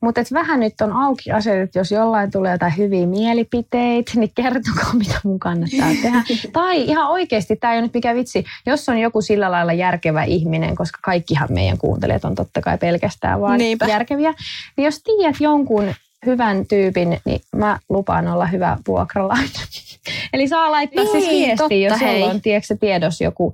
[0.01, 4.93] mutta vähän nyt on auki asiat, että jos jollain tulee jotain hyviä mielipiteitä, niin kertokaa,
[5.03, 6.23] mitä mun kannattaa tehdä.
[6.53, 10.23] tai ihan oikeasti, tämä ei ole nyt mikä vitsi, jos on joku sillä lailla järkevä
[10.23, 13.85] ihminen, koska kaikkihan meidän kuuntelijat on totta kai pelkästään vaan Niinpä.
[13.85, 14.33] järkeviä,
[14.77, 15.93] niin jos tiedät jonkun
[16.25, 19.49] hyvän tyypin, niin mä lupaan olla hyvä vuokralainen.
[20.33, 23.53] Eli saa laittaa niin, siis viestiä, jos sulla on tiedätkö, tiedos joku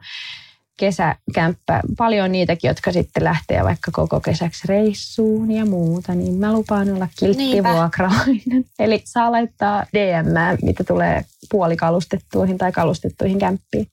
[0.80, 1.82] kesäkämppä.
[1.98, 7.08] Paljon niitäkin, jotka sitten lähtee vaikka koko kesäksi reissuun ja muuta, niin mä lupaan olla
[7.20, 8.66] kiltti vuokralainen.
[8.80, 13.88] Eli saa laittaa DM, mitä tulee puolikalustettuihin tai kalustettuihin kämppiin.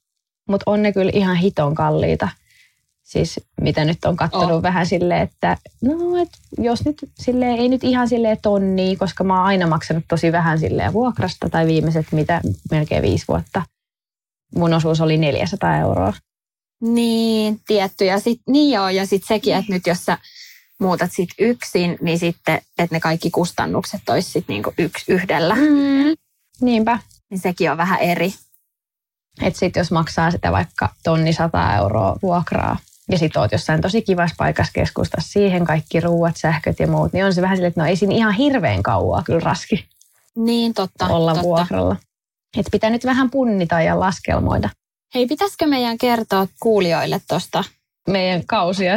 [0.48, 2.28] Mutta on ne kyllä ihan hiton kalliita.
[3.02, 4.62] Siis mitä nyt on katsonut oh.
[4.62, 9.36] vähän silleen, että no, et jos nyt sille ei nyt ihan sille tonnia, koska mä
[9.36, 13.62] oon aina maksanut tosi vähän silleen vuokrasta tai viimeiset mitä melkein viisi vuotta.
[14.54, 16.12] Mun osuus oli 400 euroa.
[16.80, 18.04] Niin, tietty.
[18.04, 20.18] Ja sit, niin joo, ja sitten sekin, että nyt jos sä
[20.80, 25.54] muutat sit yksin, niin sitten, että ne kaikki kustannukset olisi sitten niinku yksi yhdellä.
[25.54, 26.14] Mm.
[26.60, 26.98] Niinpä.
[27.30, 28.34] Niin sekin on vähän eri.
[29.42, 32.76] Että sitten jos maksaa sitä vaikka tonni sata euroa vuokraa,
[33.10, 37.24] ja sitten oot jossain tosi kivassa paikassa keskusta siihen kaikki ruuat, sähköt ja muut, niin
[37.24, 39.88] on se vähän silleen, että no ei siinä ihan hirveän kauaa kyllä raski
[40.36, 41.42] niin, totta, olla totta.
[41.42, 41.96] vuokralla.
[42.56, 44.70] Että pitää nyt vähän punnita ja laskelmoida.
[45.16, 47.64] Hei, pitäisikö meidän kertoa kuulijoille tuosta?
[48.08, 48.94] Meidän kausia.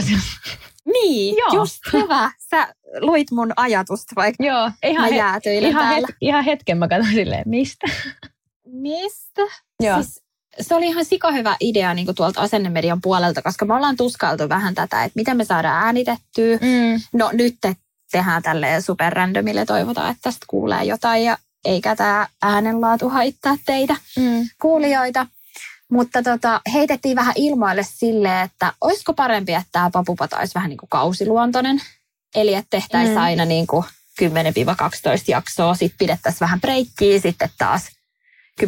[0.86, 1.54] Niin, Joo.
[1.54, 2.32] just hyvä.
[2.50, 7.14] Sä luit mun ajatusta, vaikka Joo, ihan, mä jäätyilen ihan, het, ihan hetken mä katsoin
[7.14, 7.88] silleen, mistä?
[8.66, 9.42] Mistä?
[9.80, 10.04] Joo.
[10.04, 10.24] Siis,
[10.62, 15.04] se oli ihan hyvä idea niin tuolta asennemedian puolelta, koska me ollaan tuskailtu vähän tätä,
[15.04, 16.58] että miten me saadaan äänitettyä.
[16.62, 17.02] Mm.
[17.14, 17.76] No nyt te
[18.12, 24.50] tehdään tälleen superrandomille, toivotaan, että tästä kuulee jotain ja eikä tämä äänenlaatu haittaa teitä mm.
[24.62, 25.28] kuulijoita.
[25.92, 30.78] Mutta tota, heitettiin vähän ilmoille sille, että olisiko parempi, että tämä papupata olisi vähän niin
[30.78, 31.82] kuin kausiluontoinen.
[32.36, 33.24] Eli että tehtäisiin mm.
[33.24, 33.84] aina niin kuin
[34.22, 34.26] 10-12
[35.28, 37.90] jaksoa, sitten pidettäisiin vähän breikkiä, sitten taas
[38.62, 38.66] 10-12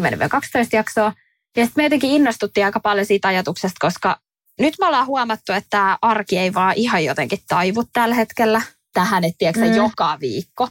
[0.74, 1.14] jaksoa.
[1.58, 4.20] Ja sitten me jotenkin innostuttiin aika paljon siitä ajatuksesta, koska
[4.60, 8.62] nyt me ollaan huomattu, että tämä arki ei vaan ihan jotenkin taivu tällä hetkellä
[8.94, 9.76] tähän, että tiedätkö, mm.
[9.76, 10.70] joka viikko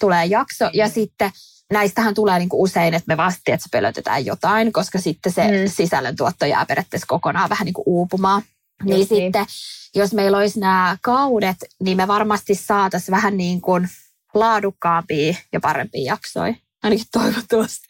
[0.00, 0.70] tulee jakso.
[0.72, 1.30] Ja sitten
[1.72, 5.44] näistähän tulee niin kuin usein, että me vasti, että se pölötetään jotain, koska sitten se
[5.44, 5.70] mm.
[5.70, 8.42] sisällöntuotto jää periaatteessa kokonaan vähän niin kuin uupumaan.
[8.84, 9.46] Niin niin sitten,
[9.94, 13.88] jos meillä olisi nämä kaudet, niin me varmasti saataisiin vähän niin kuin
[14.34, 16.54] laadukkaampia ja parempia jaksoja.
[16.82, 17.86] Ainakin toivottavasti.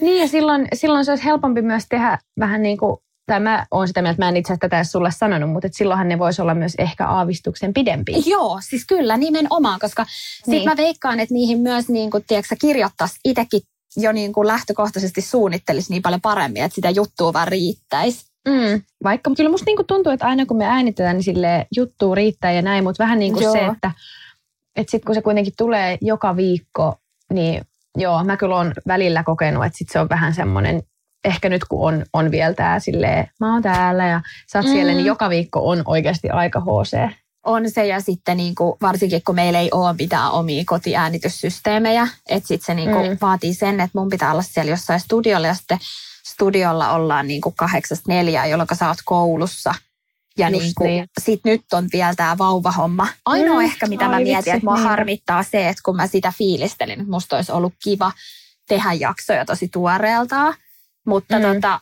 [0.00, 2.96] Niin ja silloin, silloin se olisi helpompi myös tehdä vähän niin kuin
[3.28, 6.08] tai mä oon sitä mieltä, että mä en itse asiassa tätä sulle sanonut, mutta silloinhan
[6.08, 8.12] ne voisi olla myös ehkä aavistuksen pidempi.
[8.26, 10.06] Joo, siis kyllä nimenomaan, koska
[10.46, 10.58] niin.
[10.60, 13.60] sit mä veikkaan, että niihin myös niin kuin, tiedätkö, kirjoittaisi itsekin
[13.96, 18.26] jo niin kuin lähtökohtaisesti suunnittelisi niin paljon paremmin, että sitä juttua vaan riittäisi.
[18.48, 18.82] Mm.
[19.04, 22.62] Vaikka kyllä musta niinku tuntuu, että aina kun me äänitetään, niin sille juttu riittää ja
[22.62, 23.90] näin, mutta vähän niin kuin se, että,
[24.76, 26.94] että sitten kun se kuitenkin tulee joka viikko,
[27.32, 27.62] niin
[27.96, 30.82] joo, mä kyllä oon välillä kokenut, että sit se on vähän semmoinen
[31.24, 34.20] ehkä nyt kun on, on vielä tää silleen, mä oon täällä ja
[34.52, 34.72] sä oot mm.
[34.72, 37.12] siellä, niin joka viikko on oikeasti aika HC.
[37.46, 42.48] On se ja sitten niin kuin, varsinkin kun meillä ei ole mitään omia kotiäänityssysteemejä, että
[42.48, 43.18] sitten se niin kuin mm.
[43.20, 45.78] vaatii sen, että mun pitää olla siellä jossain studiolla ja sitten
[46.26, 49.74] studiolla ollaan niin kuin kahdeksasta neljää, jolloin sä oot koulussa.
[50.38, 51.06] Ja niin kuin, niin.
[51.20, 53.08] sit nyt on vielä tämä vauvahomma.
[53.24, 54.86] Ainoa mm, ehkä, mitä mä mietin, että mua niin.
[54.86, 58.12] harmittaa se, että kun mä sitä fiilistelin, että musta olisi ollut kiva
[58.68, 60.54] tehdä jaksoja tosi tuoreeltaan.
[61.08, 61.42] Mutta mm.
[61.42, 61.80] tota,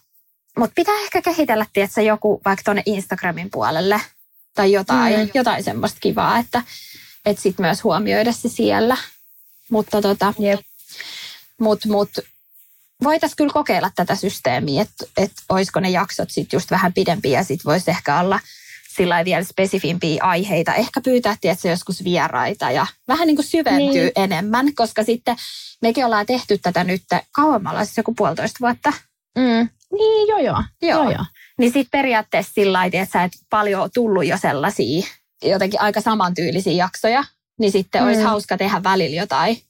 [0.59, 4.01] mut pitää ehkä kehitellä, tietsä, joku vaikka tuonne Instagramin puolelle
[4.55, 5.31] tai jotain, mm.
[5.35, 6.63] jotain semmoista kivaa, että
[7.25, 8.97] et sit myös huomioida se siellä.
[9.71, 10.61] Mutta tota, yep.
[11.61, 12.11] mut, mut,
[13.03, 17.45] voitaisiin kyllä kokeilla tätä systeemiä, että et olisiko ne jaksot sitten just vähän pidempiä ja
[17.45, 18.41] sitten voisi ehkä olla
[18.97, 20.75] sillä vielä spesifimpiä aiheita.
[20.75, 24.13] Ehkä pyytää, tietysti joskus vieraita ja vähän niin kuin syventyy niin.
[24.17, 25.37] enemmän, koska sitten
[25.83, 28.93] mekin ollaan tehty tätä nyt kauemmalla, siis joku puolitoista vuotta
[29.37, 29.69] Mm.
[29.93, 30.63] Niin, joo joo.
[30.83, 31.03] joo.
[31.03, 31.25] joo, joo.
[31.59, 35.07] Niin sitten periaatteessa sillä lailla, että sä et paljon tullut jo sellaisia
[35.43, 37.25] jotenkin aika samantyylisiä jaksoja,
[37.59, 38.07] niin sitten mm.
[38.07, 39.63] olisi hauska tehdä välillä jotain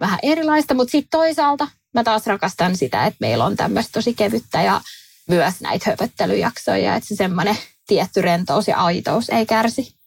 [0.00, 4.62] vähän erilaista, mutta sitten toisaalta mä taas rakastan sitä, että meillä on tämmöistä tosi kevyttä
[4.62, 4.80] ja
[5.28, 9.99] myös näitä höpöttelyjaksoja, että se semmoinen tietty rentous ja aitous ei kärsi.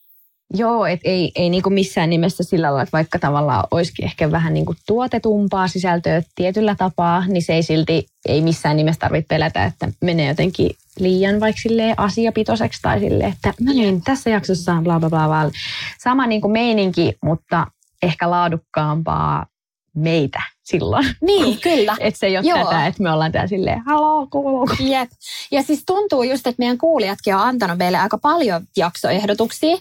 [0.53, 4.53] Joo, et ei, ei niinku missään nimessä sillä lailla, että vaikka tavallaan olisikin ehkä vähän
[4.53, 9.87] niinku tuotetumpaa sisältöä tietyllä tapaa, niin se ei silti, ei missään nimessä tarvitse pelätä, että
[10.01, 11.61] menee jotenkin liian vaikka
[11.97, 15.27] asiapitoiseksi tai silleen, että no niin, tässä jaksossa on bla bla bla.
[15.27, 15.51] bla.
[16.03, 17.67] Sama niinku meininki, mutta
[18.03, 19.45] ehkä laadukkaampaa
[19.95, 21.05] meitä silloin.
[21.21, 21.95] Niin, kyllä.
[21.99, 22.63] että se ei ole Joo.
[22.63, 24.69] tätä, että me ollaan täällä silleen, haloo, kuuluu.
[24.79, 25.09] Jep.
[25.51, 29.77] Ja siis tuntuu just, että meidän kuulijatkin on antanut meille aika paljon jaksoehdotuksia.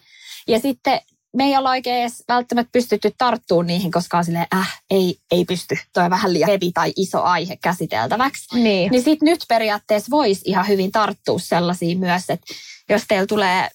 [0.49, 1.01] Ja sitten
[1.37, 5.45] me ei olla oikein edes välttämättä pystytty tarttumaan niihin, koska on silleen, äh, ei, ei
[5.45, 5.79] pysty.
[5.93, 8.55] Toi on vähän liian hevi tai iso aihe käsiteltäväksi.
[8.55, 8.91] Niin.
[8.91, 12.55] Niin sitten nyt periaatteessa voisi ihan hyvin tarttua sellaisiin myös, että
[12.89, 13.69] jos teillä tulee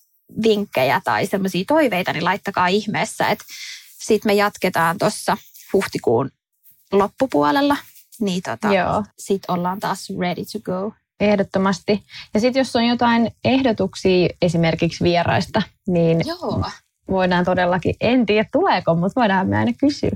[0.43, 3.27] vinkkejä tai semmoisia toiveita, niin laittakaa ihmeessä.
[3.27, 3.45] Että
[3.99, 5.38] sitten me jatketaan tuossa
[5.73, 6.32] huhtikuun
[6.91, 7.77] loppupuolella.
[8.19, 9.03] Niin tota, Joo.
[9.19, 10.93] sitten ollaan taas ready to go.
[11.19, 12.03] Ehdottomasti.
[12.34, 16.65] Ja sitten jos on jotain ehdotuksia esimerkiksi vieraista, niin Joo.
[17.12, 20.12] voidaan todellakin, en tiedä tuleeko, mutta voidaan me aina kysyä.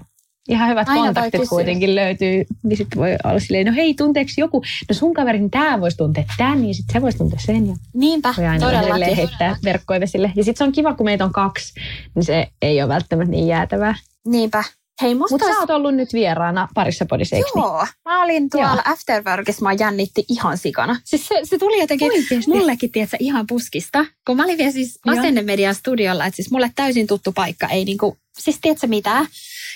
[0.49, 4.63] Ihan hyvät Aina kontaktit kuitenkin löytyy, niin sitten voi olla silleen, no hei, tunteeko joku,
[4.89, 7.75] no sun kaveri, niin tämä voisi tuntea tämän, ja sitten se voisi tuntea sen, ja
[7.93, 9.15] Niinpä, voi aina todellakin.
[9.15, 10.31] heittää verkkoivesille.
[10.35, 11.73] Ja sitten se on kiva, kun meitä on kaksi,
[12.15, 13.95] niin se ei ole välttämättä niin jäätävää.
[14.27, 14.63] Niinpä.
[15.01, 17.63] Hei, musta Mutta sä olisi- oot ollut nyt vieraana parissa podissa, eikö niin?
[17.63, 20.95] Joo, mä olin tuolla Afterworkissa, mä jännitti ihan sikana.
[21.03, 22.49] Siis se, se tuli jotenkin Oikeesti?
[22.49, 24.05] mullekin, tiedätkö, ihan puskista.
[24.27, 25.19] Kun mä olin vielä siis Joo.
[25.19, 29.27] Asennemedian studiolla, että siis mulle täysin tuttu paikka, ei niinku, siis tiedätkö mitään.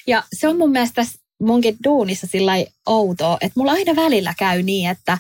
[0.08, 1.06] Ja se on mun mielestä
[1.42, 2.54] munkin duunissa sillä
[2.86, 5.18] outoa, että mulla aina välillä käy niin, että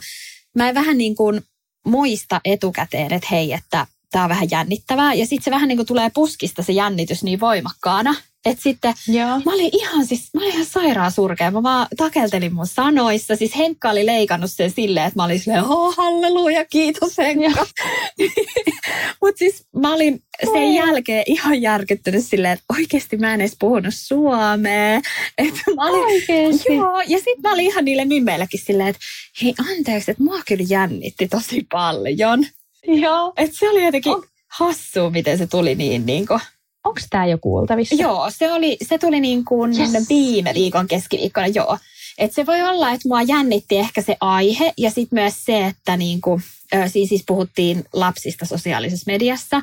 [0.55, 1.41] mä en vähän niin kuin
[1.85, 5.13] muista etukäteen, että hei, että tämä on vähän jännittävää.
[5.13, 8.15] Ja sitten se vähän niin kuin tulee puskista se jännitys niin voimakkaana.
[8.45, 9.41] Että sitten Joo.
[9.45, 11.51] Mä olin ihan siis, mä olin ihan sairaan surkea.
[11.51, 13.35] Mä vaan takeltelin mun sanoissa.
[13.35, 17.65] Siis Henkka oli leikannut sen silleen, että mä olin silleen, oh, halleluja, kiitos Henkka.
[19.21, 20.75] Mutta siis mä olin sen Oi.
[20.75, 25.01] jälkeen ihan järkyttynyt silleen, että oikeasti mä en edes puhunut suomea.
[25.37, 26.75] Että mä olin, Oikeesti?
[26.75, 29.01] Joo, ja sitten mä olin ihan niille mimmeillekin silleen, että
[29.43, 32.45] hei anteeksi, että mua kyllä jännitti tosi paljon.
[32.87, 33.33] Joo.
[33.37, 36.39] Että se oli jotenkin On- hassua, miten se tuli niin niin kuin
[36.85, 37.95] Onko tämä jo kuultavissa?
[37.95, 40.09] Joo, se, oli, se tuli niin kuin Yes.
[40.09, 41.77] viime viikon keskiviikkona, joo.
[42.17, 45.97] Et se voi olla, että mua jännitti ehkä se aihe ja sitten myös se, että
[45.97, 46.41] niin kuin,
[46.75, 49.61] ö, siis, siis puhuttiin lapsista sosiaalisessa mediassa.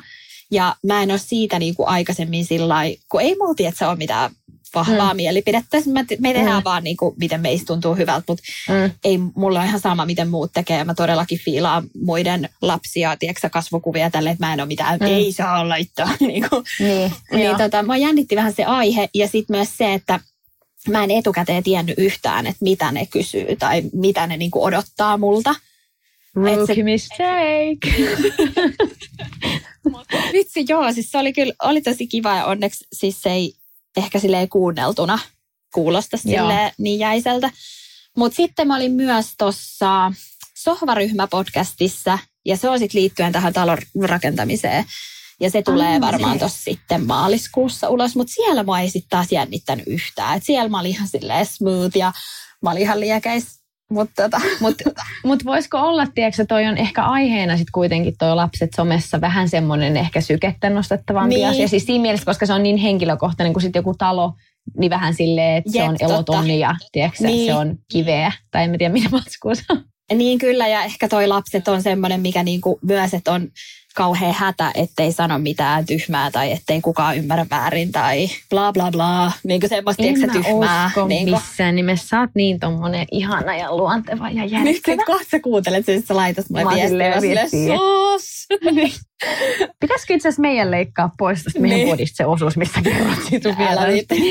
[0.51, 2.75] Ja mä en ole siitä niin kuin aikaisemmin sillä
[3.11, 4.31] kun ei mulla tiedä, ole mitään
[4.75, 5.15] vahvaa mm.
[5.15, 5.77] mielipidettä.
[5.77, 6.63] Mä, me tehdään Mm.
[6.63, 8.91] vaan niin kuin, miten meistä tuntuu hyvältä, mutta Mm.
[9.03, 10.83] ei mulla ole ihan sama, miten muut tekee.
[10.83, 15.07] Mä todellakin fiilaan muiden lapsia, tiedätkö, kasvokuvia tälle, että mä en ole mitään, Mm.
[15.07, 16.09] ei saa laittaa.
[16.27, 20.19] Niin kuin, Niin, niin tota, mua jännitti vähän se aihe ja sitten myös se, että
[20.89, 25.55] mä en etukäteen tiennyt yhtään, että mitä ne kysyy tai mitä ne niinku odottaa multa.
[26.35, 27.77] Rookie se- mistake.
[30.33, 33.53] Vitsi joo, siis se oli kyllä oli tosi kiva ja onneksi siis se ei
[33.97, 35.19] ehkä silleen kuunneltuna
[35.73, 37.51] kuulosta sille niin jäiseltä.
[38.17, 40.11] Mutta sitten mä olin myös tuossa
[40.55, 44.85] Sohvaryhmä-podcastissa ja se on sitten liittyen tähän talon rakentamiseen.
[45.39, 49.87] Ja se tulee varmaan tuossa sitten maaliskuussa ulos, mutta siellä mä ei sitten taas jännittänyt
[49.87, 50.37] yhtään.
[50.37, 52.13] Et siellä mä olin ihan silleen smooth ja
[52.61, 53.62] mä olin ihan liekeis.
[53.93, 54.83] Mutta tota, Mutta
[55.25, 59.97] mut voisiko olla, tiedätkö, toi on ehkä aiheena sitten kuitenkin toi lapset somessa vähän semmoinen
[59.97, 61.47] ehkä sykettä nostettavampi Niin.
[61.47, 61.67] asia.
[61.67, 64.33] Siis siinä mielessä, koska se on niin henkilökohtainen kuin sitten joku talo,
[64.77, 67.45] niin vähän silleen, että se on elotonni ja tiedätkö, Niin.
[67.45, 68.31] se on kiveä.
[68.51, 69.83] Tai en mä tiedä, mitä matskua se on.
[70.17, 73.47] Niin kyllä, ja ehkä toi lapset on semmoinen, mikä niinku myös, että on
[73.95, 79.31] kauhean hätä, ettei sano mitään tyhmää tai ettei kukaan ymmärrä väärin tai bla bla bla.
[79.43, 80.87] Niin kuin semmoista, En tiedätkö, mä tyhmää.
[80.87, 81.41] usko Niin kuin.
[81.41, 82.07] missään nimessä.
[82.07, 84.73] Sä oot niin tommonen ihana ja luonteva ja Nyt järkevä.
[84.97, 87.73] sit kohta sä kuuntelet sen, sä laitat mulle viestiä.
[89.79, 91.89] Pitäisikö itse asiassa meidän leikkaa pois tästä meidän Niin.
[91.89, 93.49] podista se osuus, missä kerrot siitä
[93.87, 94.15] viitti.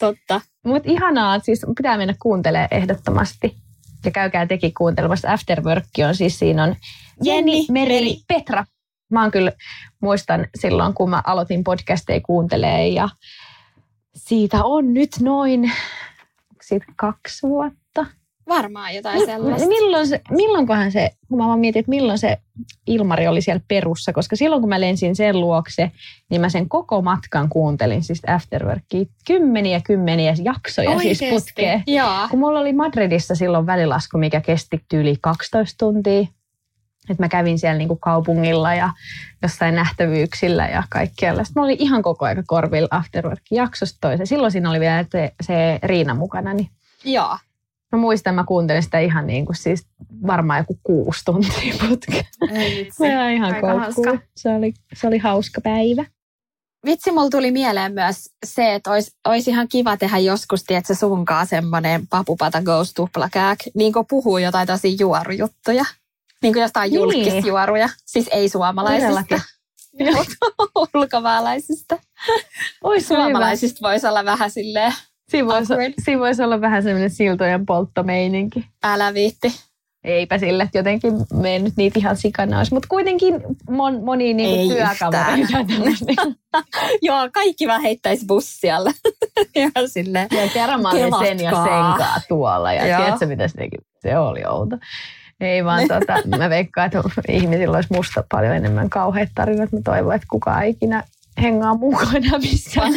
[0.00, 0.40] Totta.
[0.64, 3.56] Mutta ihanaa, siis pitää mennä kuuntelemaan ehdottomasti.
[4.04, 5.32] Ja käykää teki kuuntelemassa.
[5.32, 6.76] Afterwork on siis siinä on
[7.22, 8.16] Jenni, Jenni, Meri, Meri.
[8.28, 8.64] Petra.
[9.10, 9.52] Mä oon kyllä,
[10.02, 13.08] muistan silloin kun mä aloitin podcasteja kuuntelee ja
[14.14, 15.72] siitä on nyt noin
[16.62, 17.79] siitä kaksi vuotta.
[18.56, 19.68] Varmaan jotain sellaista.
[19.68, 22.38] Milloin se, milloinkohan se, kun mä vaan mietin, että milloin se
[22.86, 25.90] Ilmari oli siellä perussa, koska silloin kun mä lensin sen luokse,
[26.30, 31.30] niin mä sen koko matkan kuuntelin siis Afterworkia kymmeniä kymmeniä jaksoja siis Oikeesti?
[31.30, 31.82] putkeen.
[31.86, 32.28] Joo.
[32.30, 36.26] Kun mulla oli Madridissa silloin välilasku, mikä kesti yli 12 tuntia.
[37.10, 38.90] Että mä kävin siellä niinku kaupungilla ja
[39.42, 41.44] jossain nähtävyyksillä ja kaikkialla.
[41.44, 44.26] Sitten mä olin ihan koko aika korvilla Afterworkin jaksosta toiseen.
[44.26, 46.54] Silloin siinä oli vielä se, se Riina mukana.
[46.54, 46.70] Niin
[47.04, 47.36] Joo.
[47.92, 49.86] Mä muistan, mä kuuntelin sitä ihan niin kuin siis
[50.26, 52.26] varmaan joku kuusi tuntia putkeen.
[52.50, 54.18] Ei ihan hauska.
[54.36, 56.04] Se oli, se oli hauska päivä.
[56.86, 61.44] Vitsi, mulla tuli mieleen myös se, että olisi, olisi ihan kiva tehdä joskus, tiedätkö, sunkaa
[61.44, 65.84] semmoinen papupata goes tuplakääk, niin kuin puhuu jotain tosi juorujuttuja.
[66.42, 67.00] Niin kuin jostain Niin.
[67.00, 67.88] julkisjuoruja.
[68.06, 69.40] Siis ei suomalaisista,
[70.94, 71.98] ulkomaalaisista.
[72.84, 73.22] Ois hyvä.
[73.22, 74.92] Suomalaisista voisi olla vähän silleen
[75.30, 78.64] Siinä voisi, siinä voisi olla vähän semmoinen siltojen polttomeininki.
[78.82, 79.52] Älä viitti.
[80.04, 84.74] Eipä sille, että jotenkin me nyt niitä ihan sikana olisi, mutta kuitenkin mon, moni niinku
[84.74, 85.58] työkavereita.
[87.02, 88.90] Joo, kaikki vaan heittäisi bussialle.
[89.54, 93.76] ja silleen, ja kerran mä olin sen ja senkaa tuolla ja tiedätkö mitä se teki?
[94.02, 94.76] Se oli outo.
[95.40, 99.76] Ei vaan tota, mä veikkaan, että ihmisillä olisi musta paljon enemmän kauheita tarinoita.
[99.76, 101.04] Mä toivon, että kukaan ikinä
[101.42, 102.92] hengaa mukana missään.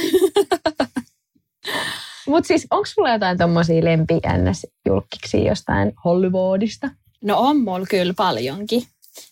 [2.28, 4.20] Mutta siis onko sulla jotain tommosia lempi
[4.86, 6.90] julkkiksi jostain Hollywoodista?
[7.24, 8.84] No on mulla kyllä paljonkin.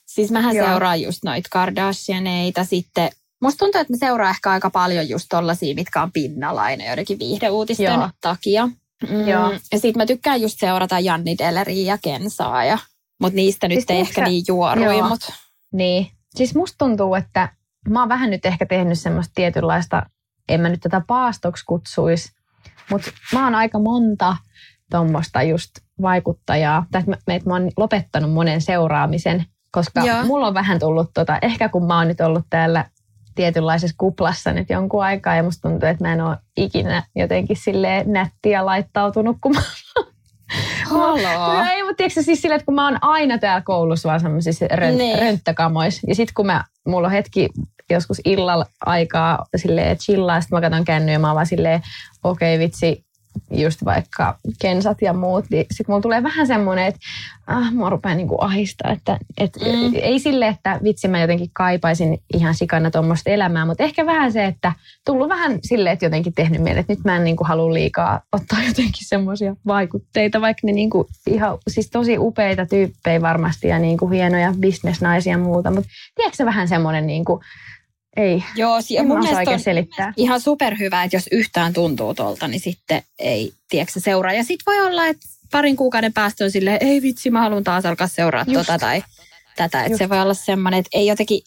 [0.05, 0.67] Siis mähän Joo.
[0.67, 3.09] seuraan just noita Kardashianeita sitten.
[3.41, 7.19] Musta tuntuu, että mä seuraan ehkä aika paljon just tollasia, mitkä on pinnalla aina joidenkin
[7.19, 8.09] viihdeuutisten Joo.
[8.21, 8.69] takia.
[9.09, 9.27] Mm.
[9.27, 9.51] Joo.
[9.51, 12.77] Ja sitten mä tykkään just seurata Janni Delleriä ja Kensaa, ja,
[13.21, 15.01] mutta niistä siis nyt ei ehkä niin juorui.
[15.01, 15.31] Mut.
[15.73, 16.07] Niin.
[16.35, 17.49] Siis musta tuntuu, että
[17.89, 20.05] mä oon vähän nyt ehkä tehnyt semmoista tietynlaista,
[20.49, 22.31] en mä nyt tätä paastoksi kutsuisi,
[22.91, 24.37] mutta mä oon aika monta
[24.91, 30.23] tuommoista just vaikuttajaa, tai että mä, että mä oon lopettanut monen seuraamisen, koska Joo.
[30.25, 32.85] mulla on vähän tullut, tota, ehkä kun mä oon nyt ollut täällä
[33.35, 38.13] tietynlaisessa kuplassa nyt jonkun aikaa, ja musta tuntuu, että mä en ole ikinä jotenkin silleen
[38.13, 39.61] nättiä laittautunut, kun mä
[40.85, 41.53] Haloo.
[41.53, 44.65] No ei, mutta tiedätkö siis sillä, että kun mä oon aina täällä koulussa vaan semmoisissa
[44.71, 45.19] rönt, niin.
[45.19, 46.01] rönttäkamoissa.
[46.07, 47.49] Ja sitten kun mä, mulla on hetki
[47.89, 51.81] joskus illalla aikaa silleen chillaa, sitten mä katson kännyä ja mä oon vaan silleen,
[52.23, 53.05] okei okay, vitsi,
[53.51, 56.99] just vaikka kensat ja muut, niin sitten mulla tulee vähän semmoinen, että
[57.47, 58.91] ah, mua rupeaa niinku ahistaa.
[58.91, 59.93] Että, et, mm.
[59.93, 64.45] Ei sille, että vitsi mä jotenkin kaipaisin ihan sikana tuommoista elämää, mutta ehkä vähän se,
[64.45, 64.73] että
[65.05, 68.59] tullut vähän silleen, että jotenkin tehnyt mieleen, että nyt mä en niinku halua liikaa ottaa
[68.69, 74.53] jotenkin semmoisia vaikutteita, vaikka ne niinku ihan, siis tosi upeita tyyppejä varmasti ja niinku hienoja
[74.59, 77.41] bisnesnaisia ja muuta, mutta tiedätkö se vähän semmoinen niinku,
[78.17, 80.13] ei, Joo, ja mun mielestä on selittää.
[80.17, 84.33] ihan superhyvä, että jos yhtään tuntuu tuolta, niin sitten ei, tiedätkö, seuraa.
[84.33, 87.85] Ja sitten voi olla, että parin kuukauden päästä on silleen, ei vitsi, mä haluan taas
[87.85, 88.67] alkaa seuraa Just.
[88.67, 89.03] tota tai
[89.55, 89.83] tätä.
[89.83, 91.41] Että se voi olla semmoinen, että ei jotenkin...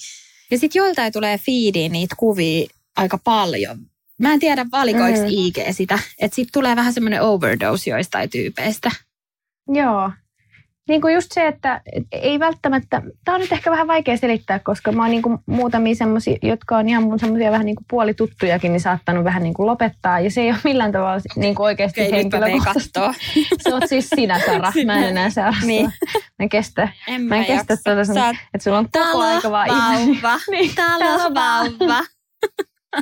[0.51, 3.79] Ja sitten joiltain tulee feediin niitä kuvia aika paljon.
[4.19, 5.27] Mä en tiedä, valikoiko mm.
[5.29, 5.99] IG sitä.
[6.19, 8.91] Että sitten tulee vähän semmoinen overdose joistain tyypeistä.
[9.69, 10.11] Joo,
[10.89, 11.81] niin kuin just se, että
[12.13, 15.95] ei välttämättä, tämä on nyt ehkä vähän vaikea selittää, koska mä oon niin kuin muutamia
[15.95, 19.67] semmoisia, jotka on ihan mun semmoisia vähän niin kuin puolituttujakin, niin saattanut vähän niin kuin
[19.67, 20.21] lopettaa.
[20.21, 23.01] Ja se ei ole millään tavalla niin kuin oikeasti okay, henkilökohtaisesti.
[23.63, 24.73] se on siis sinä, Sara.
[24.87, 25.55] Mä en enää Sara.
[25.65, 25.85] Niin.
[26.15, 26.89] Mä en kestä.
[27.09, 30.39] En mä, en kestä tuota sun, että sulla on koko aika vaan vauva.
[30.51, 32.01] niin, talo vauva.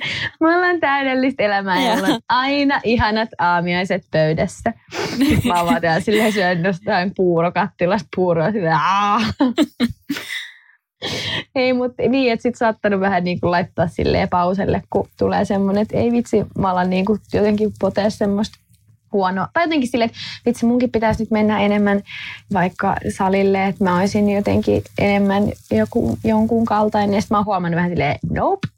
[0.41, 4.73] Mulla on täydellistä elämää ja on aina ihanat aamiaiset pöydässä.
[5.49, 8.47] Mä oon vaan silleen syön jostain puurokattilasta puuroa.
[11.55, 15.83] Ei, mutta niin, että sit saattanut vähän niin kuin laittaa silleen pauselle, kun tulee semmoinen,
[15.83, 18.59] että ei vitsi, mä alan niin kuin jotenkin potea semmoista
[19.13, 19.49] huonoa.
[19.53, 22.03] Tai jotenkin silleen, että vitsi, munkin pitäisi nyt mennä enemmän
[22.53, 27.15] vaikka salille, että mä olisin jotenkin enemmän joku, jonkun kaltainen.
[27.15, 28.69] Ja sitten mä oon huomannut vähän silleen, nope,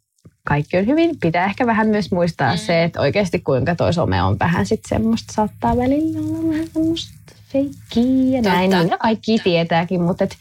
[0.48, 1.18] kaikki on hyvin.
[1.20, 2.58] Pitää ehkä vähän myös muistaa mm.
[2.58, 7.34] se, että oikeasti kuinka toi some on vähän sitten semmoista, saattaa välillä olla vähän semmoista
[7.52, 8.70] feikkiä ja näin.
[8.70, 10.36] Niin kaikki tietääkin, mutta et,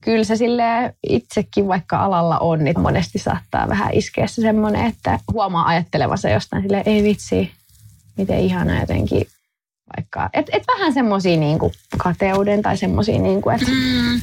[0.00, 5.18] kyllä se sille itsekin vaikka alalla on, niin monesti saattaa vähän iskeä se semmoinen, että
[5.32, 7.50] huomaa ajattelevansa jostain sille ei vitsi,
[8.16, 9.26] miten ihana jotenkin
[9.96, 14.20] vaikka, et, et vähän semmoisia niinku kateuden tai semmoisia, niinku, että mm.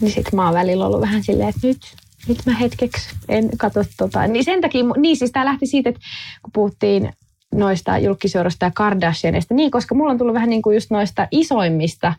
[0.00, 1.80] niin sit mä oon välillä ollut vähän silleen, että nyt
[2.28, 4.26] nyt mä hetkeksi en katso tota.
[4.26, 6.00] Niin sen takia, niin siis tämä lähti siitä, että
[6.42, 7.12] kun puhuttiin
[7.54, 12.14] noista julkiseurosta ja Kardashianista, niin koska mulla on tullut vähän niin kuin just noista isoimmista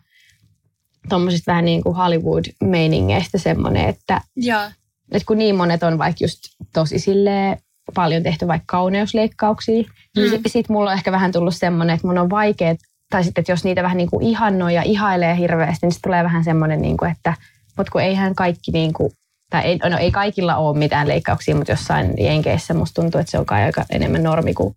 [1.10, 4.72] tuommoisista vähän niin kuin Hollywood-meiningeistä semmoinen, että, ja.
[5.12, 6.40] että kun niin monet on vaikka just
[6.74, 7.58] tosi silleen
[7.94, 9.88] paljon tehty vaikka kauneusleikkauksia, niin
[10.18, 10.22] mm.
[10.22, 12.76] niin sitten mulla on ehkä vähän tullut semmoinen, että mun on vaikea,
[13.10, 16.24] tai sitten, että jos niitä vähän niin kuin ihannoi ja ihailee hirveästi, niin sitten tulee
[16.24, 17.34] vähän semmoinen, niin kuin, että
[17.78, 19.12] mutta kun eihän kaikki niin kuin
[19.52, 23.40] tai ei, no ei kaikilla ole mitään leikkauksia, mutta jossain jenkeissä musta tuntuu, että se
[23.40, 24.76] on kai aika enemmän normi kuin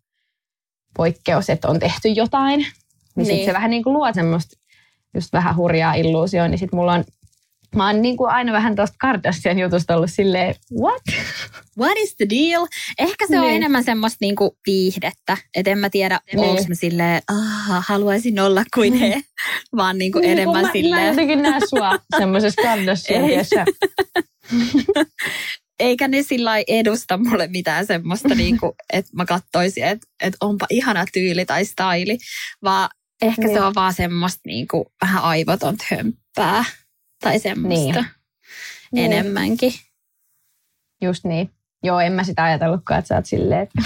[0.96, 2.58] poikkeus, että on tehty jotain.
[2.58, 2.70] Niin,
[3.16, 3.26] niin.
[3.26, 4.56] sitten se vähän niin kuin luo semmoista
[5.14, 7.04] just vähän hurjaa illuusioon, niin sitten mulla on
[7.76, 11.02] Mä oon niin kuin aina vähän tuosta Kardashian jutusta ollut silleen, what?
[11.80, 12.66] What is the deal?
[12.98, 13.56] Ehkä se on niin.
[13.56, 15.36] enemmän semmoista niin kuin viihdettä.
[15.54, 16.48] Että en mä tiedä, niin.
[16.48, 19.20] onko mä silleen, ah, haluaisin olla kuin he.
[19.76, 21.02] Vaan niin kuin niin, enemmän mä, silleen.
[21.02, 23.22] Mä jotenkin näe sua semmoisessa Kardashian
[25.80, 30.66] Eikä ne sillä edusta mulle mitään semmoista, niin kuin, että mä katsoisin, että, että onpa
[30.70, 32.18] ihana tyyli tai staili.
[32.62, 32.88] Vaan
[33.22, 33.56] ehkä niin.
[33.56, 36.64] se on vaan semmoista niin kuin, vähän aivoton hömppää
[37.20, 38.04] tai semmoista
[38.92, 39.12] niin.
[39.12, 39.72] enemmänkin.
[41.02, 41.50] Just niin.
[41.82, 43.82] joo, en mä sitä ajatellutkaan, että sä oot silleen, että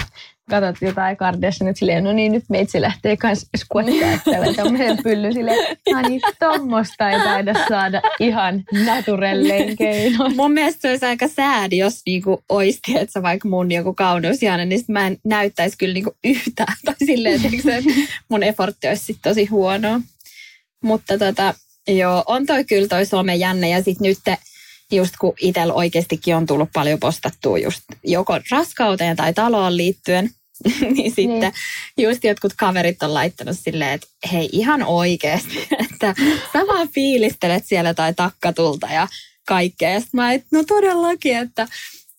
[0.49, 5.77] katsot jotain Kardassa nyt silleen, no niin, nyt meitsi lähtee kans squattaattelemaan tämmöisen pyllyn silleen,
[5.91, 10.35] no niin, tommosta ei taida saada ihan naturelleen keinoin.
[10.35, 14.81] Mun mielestä se olisi aika säädi, jos niinku olisi, että vaikka mun joku kauneusjana, niin
[14.87, 16.75] mä en näyttäisi kyllä niinku yhtään.
[16.85, 17.91] Tai silleen, että
[18.29, 20.01] mun effortti olisi sit tosi huonoa.
[20.83, 21.53] Mutta tota,
[21.87, 24.37] joo, on toi kyllä toi some jänne ja sit nyt te,
[24.91, 30.29] just kun itsellä oikeastikin on tullut paljon postattua just joko raskauteen tai taloon liittyen,
[30.95, 31.53] niin sitten niin.
[31.97, 36.15] just jotkut kaverit on laittanut silleen, että hei ihan oikeasti, että
[36.53, 39.07] sä vaan fiilistelet siellä tai takkatulta ja
[39.47, 39.89] kaikkea.
[39.89, 41.67] Ja mä et, no todellakin, että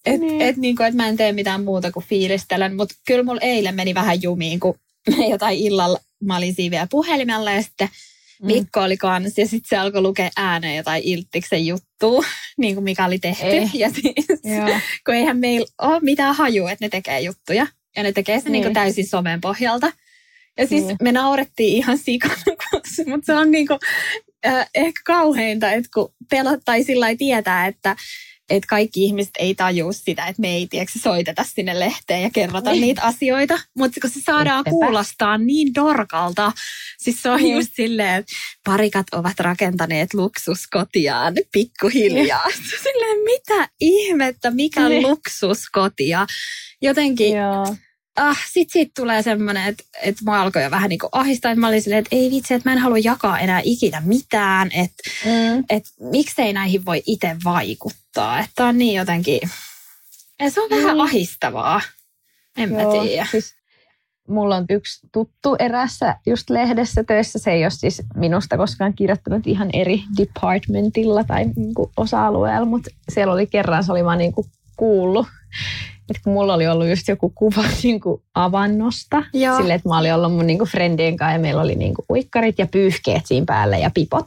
[0.06, 0.42] et, niin.
[0.42, 3.74] et, niin kuin, et mä en tee mitään muuta kuin fiilistelen, mutta kyllä mulla eilen
[3.74, 4.78] meni vähän jumiin, kun
[5.30, 7.88] jotain illalla mä olin siinä vielä puhelimella ja sitten
[8.42, 8.46] mm.
[8.46, 12.24] Mikko oli kanssa ja sitten se alkoi lukea ääneen jotain Ilttiksen juttua,
[12.56, 13.46] niin kuin mikä oli tehty.
[13.46, 13.70] Ei.
[13.74, 14.26] Ja siis,
[15.06, 17.66] kun eihän meillä ole mitään hajua, että ne tekee juttuja.
[17.96, 18.64] Ja ne tekee se niin.
[18.64, 19.92] Niin täysin somen pohjalta.
[20.58, 20.96] Ja siis niin.
[21.02, 22.34] me naurettiin ihan sikana,
[23.06, 23.78] mutta se on niin kuin,
[24.46, 27.96] äh, ehkä kauheinta, että kun pelottai sillä tietää, että
[28.50, 32.70] että kaikki ihmiset ei tajua sitä, että me ei tiedätkö, soiteta sinne lehteen ja kerrota
[32.70, 32.80] niin.
[32.80, 33.60] niitä asioita.
[33.78, 34.70] Mutta kun se saadaan Ettepä.
[34.70, 36.52] kuulostaa niin dorkalta,
[36.98, 37.56] siis se on niin.
[37.56, 38.32] just silleen, että
[38.64, 42.46] parikat ovat rakentaneet luksuskotiaan pikkuhiljaa.
[42.48, 42.64] Niin.
[42.82, 45.02] silleen, mitä ihmettä, mikä niin.
[45.02, 46.08] luksuskoti?
[46.82, 47.36] Jotenkin...
[47.36, 47.76] Joo
[48.16, 51.60] ah, sit siitä tulee semmoinen, että, että mä alkoi jo vähän niin kuin ahistaa, että
[51.60, 55.02] mä olin silleen, että ei vitsi, että mä en halua jakaa enää ikinä mitään, että,
[55.24, 55.64] mm.
[55.70, 59.40] että miksei näihin voi itse vaikuttaa, että on niin jotenkin,
[60.40, 60.76] ja se on mm.
[60.76, 61.80] vähän ahistavaa,
[62.56, 63.26] en Joo, mä tiedä.
[63.30, 63.54] Siis
[64.28, 67.38] mulla on yksi tuttu erässä just lehdessä töissä.
[67.38, 72.90] Se ei ole siis minusta koskaan kirjoittanut ihan eri departmentilla tai niin kuin osa-alueella, mutta
[73.08, 75.26] siellä oli kerran, se oli vaan niin kuin kuullut
[76.10, 79.56] että kun mulla oli ollut just joku kuva niin kuin avannosta, Joo.
[79.56, 82.06] sille, että mä olin ollut mun niin kuin friendien kanssa ja meillä oli niin kuin
[82.10, 84.26] uikkarit ja pyyhkeet siinä päällä ja pipot.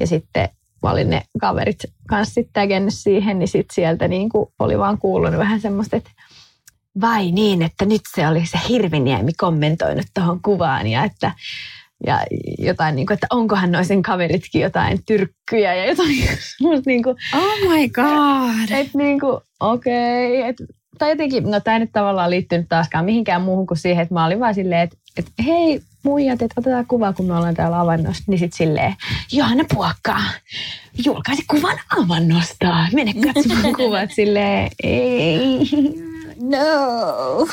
[0.00, 0.48] Ja sitten
[0.82, 5.38] mä olin ne kaverit kanssa sitten siihen, niin sitten sieltä niin kuin oli vaan kuulunut
[5.38, 6.10] vähän semmoista, että
[7.00, 11.32] vai niin, että nyt se oli se Hirviniemi kommentoinut tuohon kuvaan ja että
[12.06, 12.20] ja
[12.58, 16.16] jotain, niin kuin, että onkohan noisen kaveritkin jotain tyrkkyjä ja jotain
[16.86, 18.78] niin kuin, Oh my god!
[18.80, 20.66] Että niin kuin, okei, okay,
[20.98, 24.26] tai jotenkin, no tämä ei nyt tavallaan liittynyt taaskaan mihinkään muuhun kuin siihen, että mä
[24.26, 28.24] olin vaan silleen, että, että hei muijat, että otetaan kuva, kun me ollaan täällä avannossa.
[28.26, 28.96] Niin sitten silleen,
[29.32, 30.16] Johanna Puokka,
[31.04, 32.86] julkaisi kuvan avannosta.
[32.92, 35.70] Mene katsomaan kuvat silleen, ei.
[36.40, 37.46] No.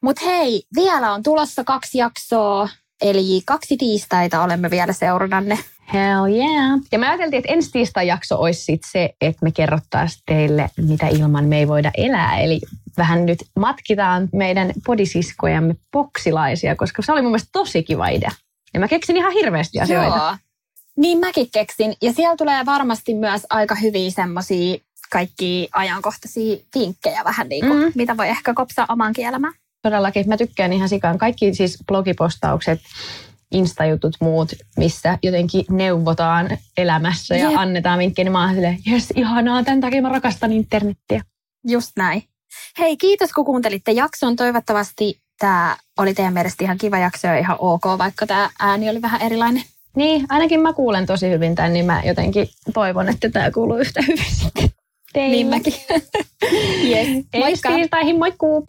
[0.00, 2.68] Mutta hei, vielä on tulossa kaksi jaksoa
[3.00, 5.58] Eli kaksi tiistaita olemme vielä seurannanne.
[5.94, 6.80] Hell yeah.
[6.92, 11.06] Ja me ajateltiin, että ensi tiistai jakso olisi sit se, että me kerrottaisiin teille, mitä
[11.08, 12.38] ilman me ei voida elää.
[12.38, 12.60] Eli
[12.96, 18.30] vähän nyt matkitaan meidän podisiskojamme poksilaisia, koska se oli mun mielestä tosi kiva idea.
[18.74, 20.16] Ja mä keksin ihan hirveästi asioita.
[20.16, 20.36] Joo.
[20.96, 21.94] Niin mäkin keksin.
[22.02, 24.78] Ja siellä tulee varmasti myös aika hyviä semmoisia
[25.12, 27.92] kaikki ajankohtaisia vinkkejä vähän niin kuin, mm.
[27.94, 29.54] mitä voi ehkä kopsaa oman kielemään.
[29.82, 30.28] Todellakin.
[30.28, 31.18] Mä tykkään ihan sikaan.
[31.18, 32.80] Kaikki siis blogipostaukset,
[33.52, 37.58] Instajutut, muut, missä jotenkin neuvotaan elämässä ja Jep.
[37.58, 41.22] annetaan vinkkejä, niin mä oon silleen, jes, ihanaa, tämän takia mä rakastan internettiä.
[41.68, 42.22] Just näin.
[42.78, 44.36] Hei, kiitos kun kuuntelitte jakson.
[44.36, 49.02] Toivottavasti tämä oli teidän mielestä ihan kiva jakso ja ihan ok, vaikka tämä ääni oli
[49.02, 49.62] vähän erilainen.
[49.96, 54.00] Niin, ainakin mä kuulen tosi hyvin tämän, niin mä jotenkin toivon, että tämä kuuluu yhtä
[54.08, 54.70] hyvin sitten.
[55.14, 55.74] Niin mäkin.
[56.90, 57.08] yes.
[57.38, 57.68] Moikka.
[57.68, 58.68] Ensi moikkuu.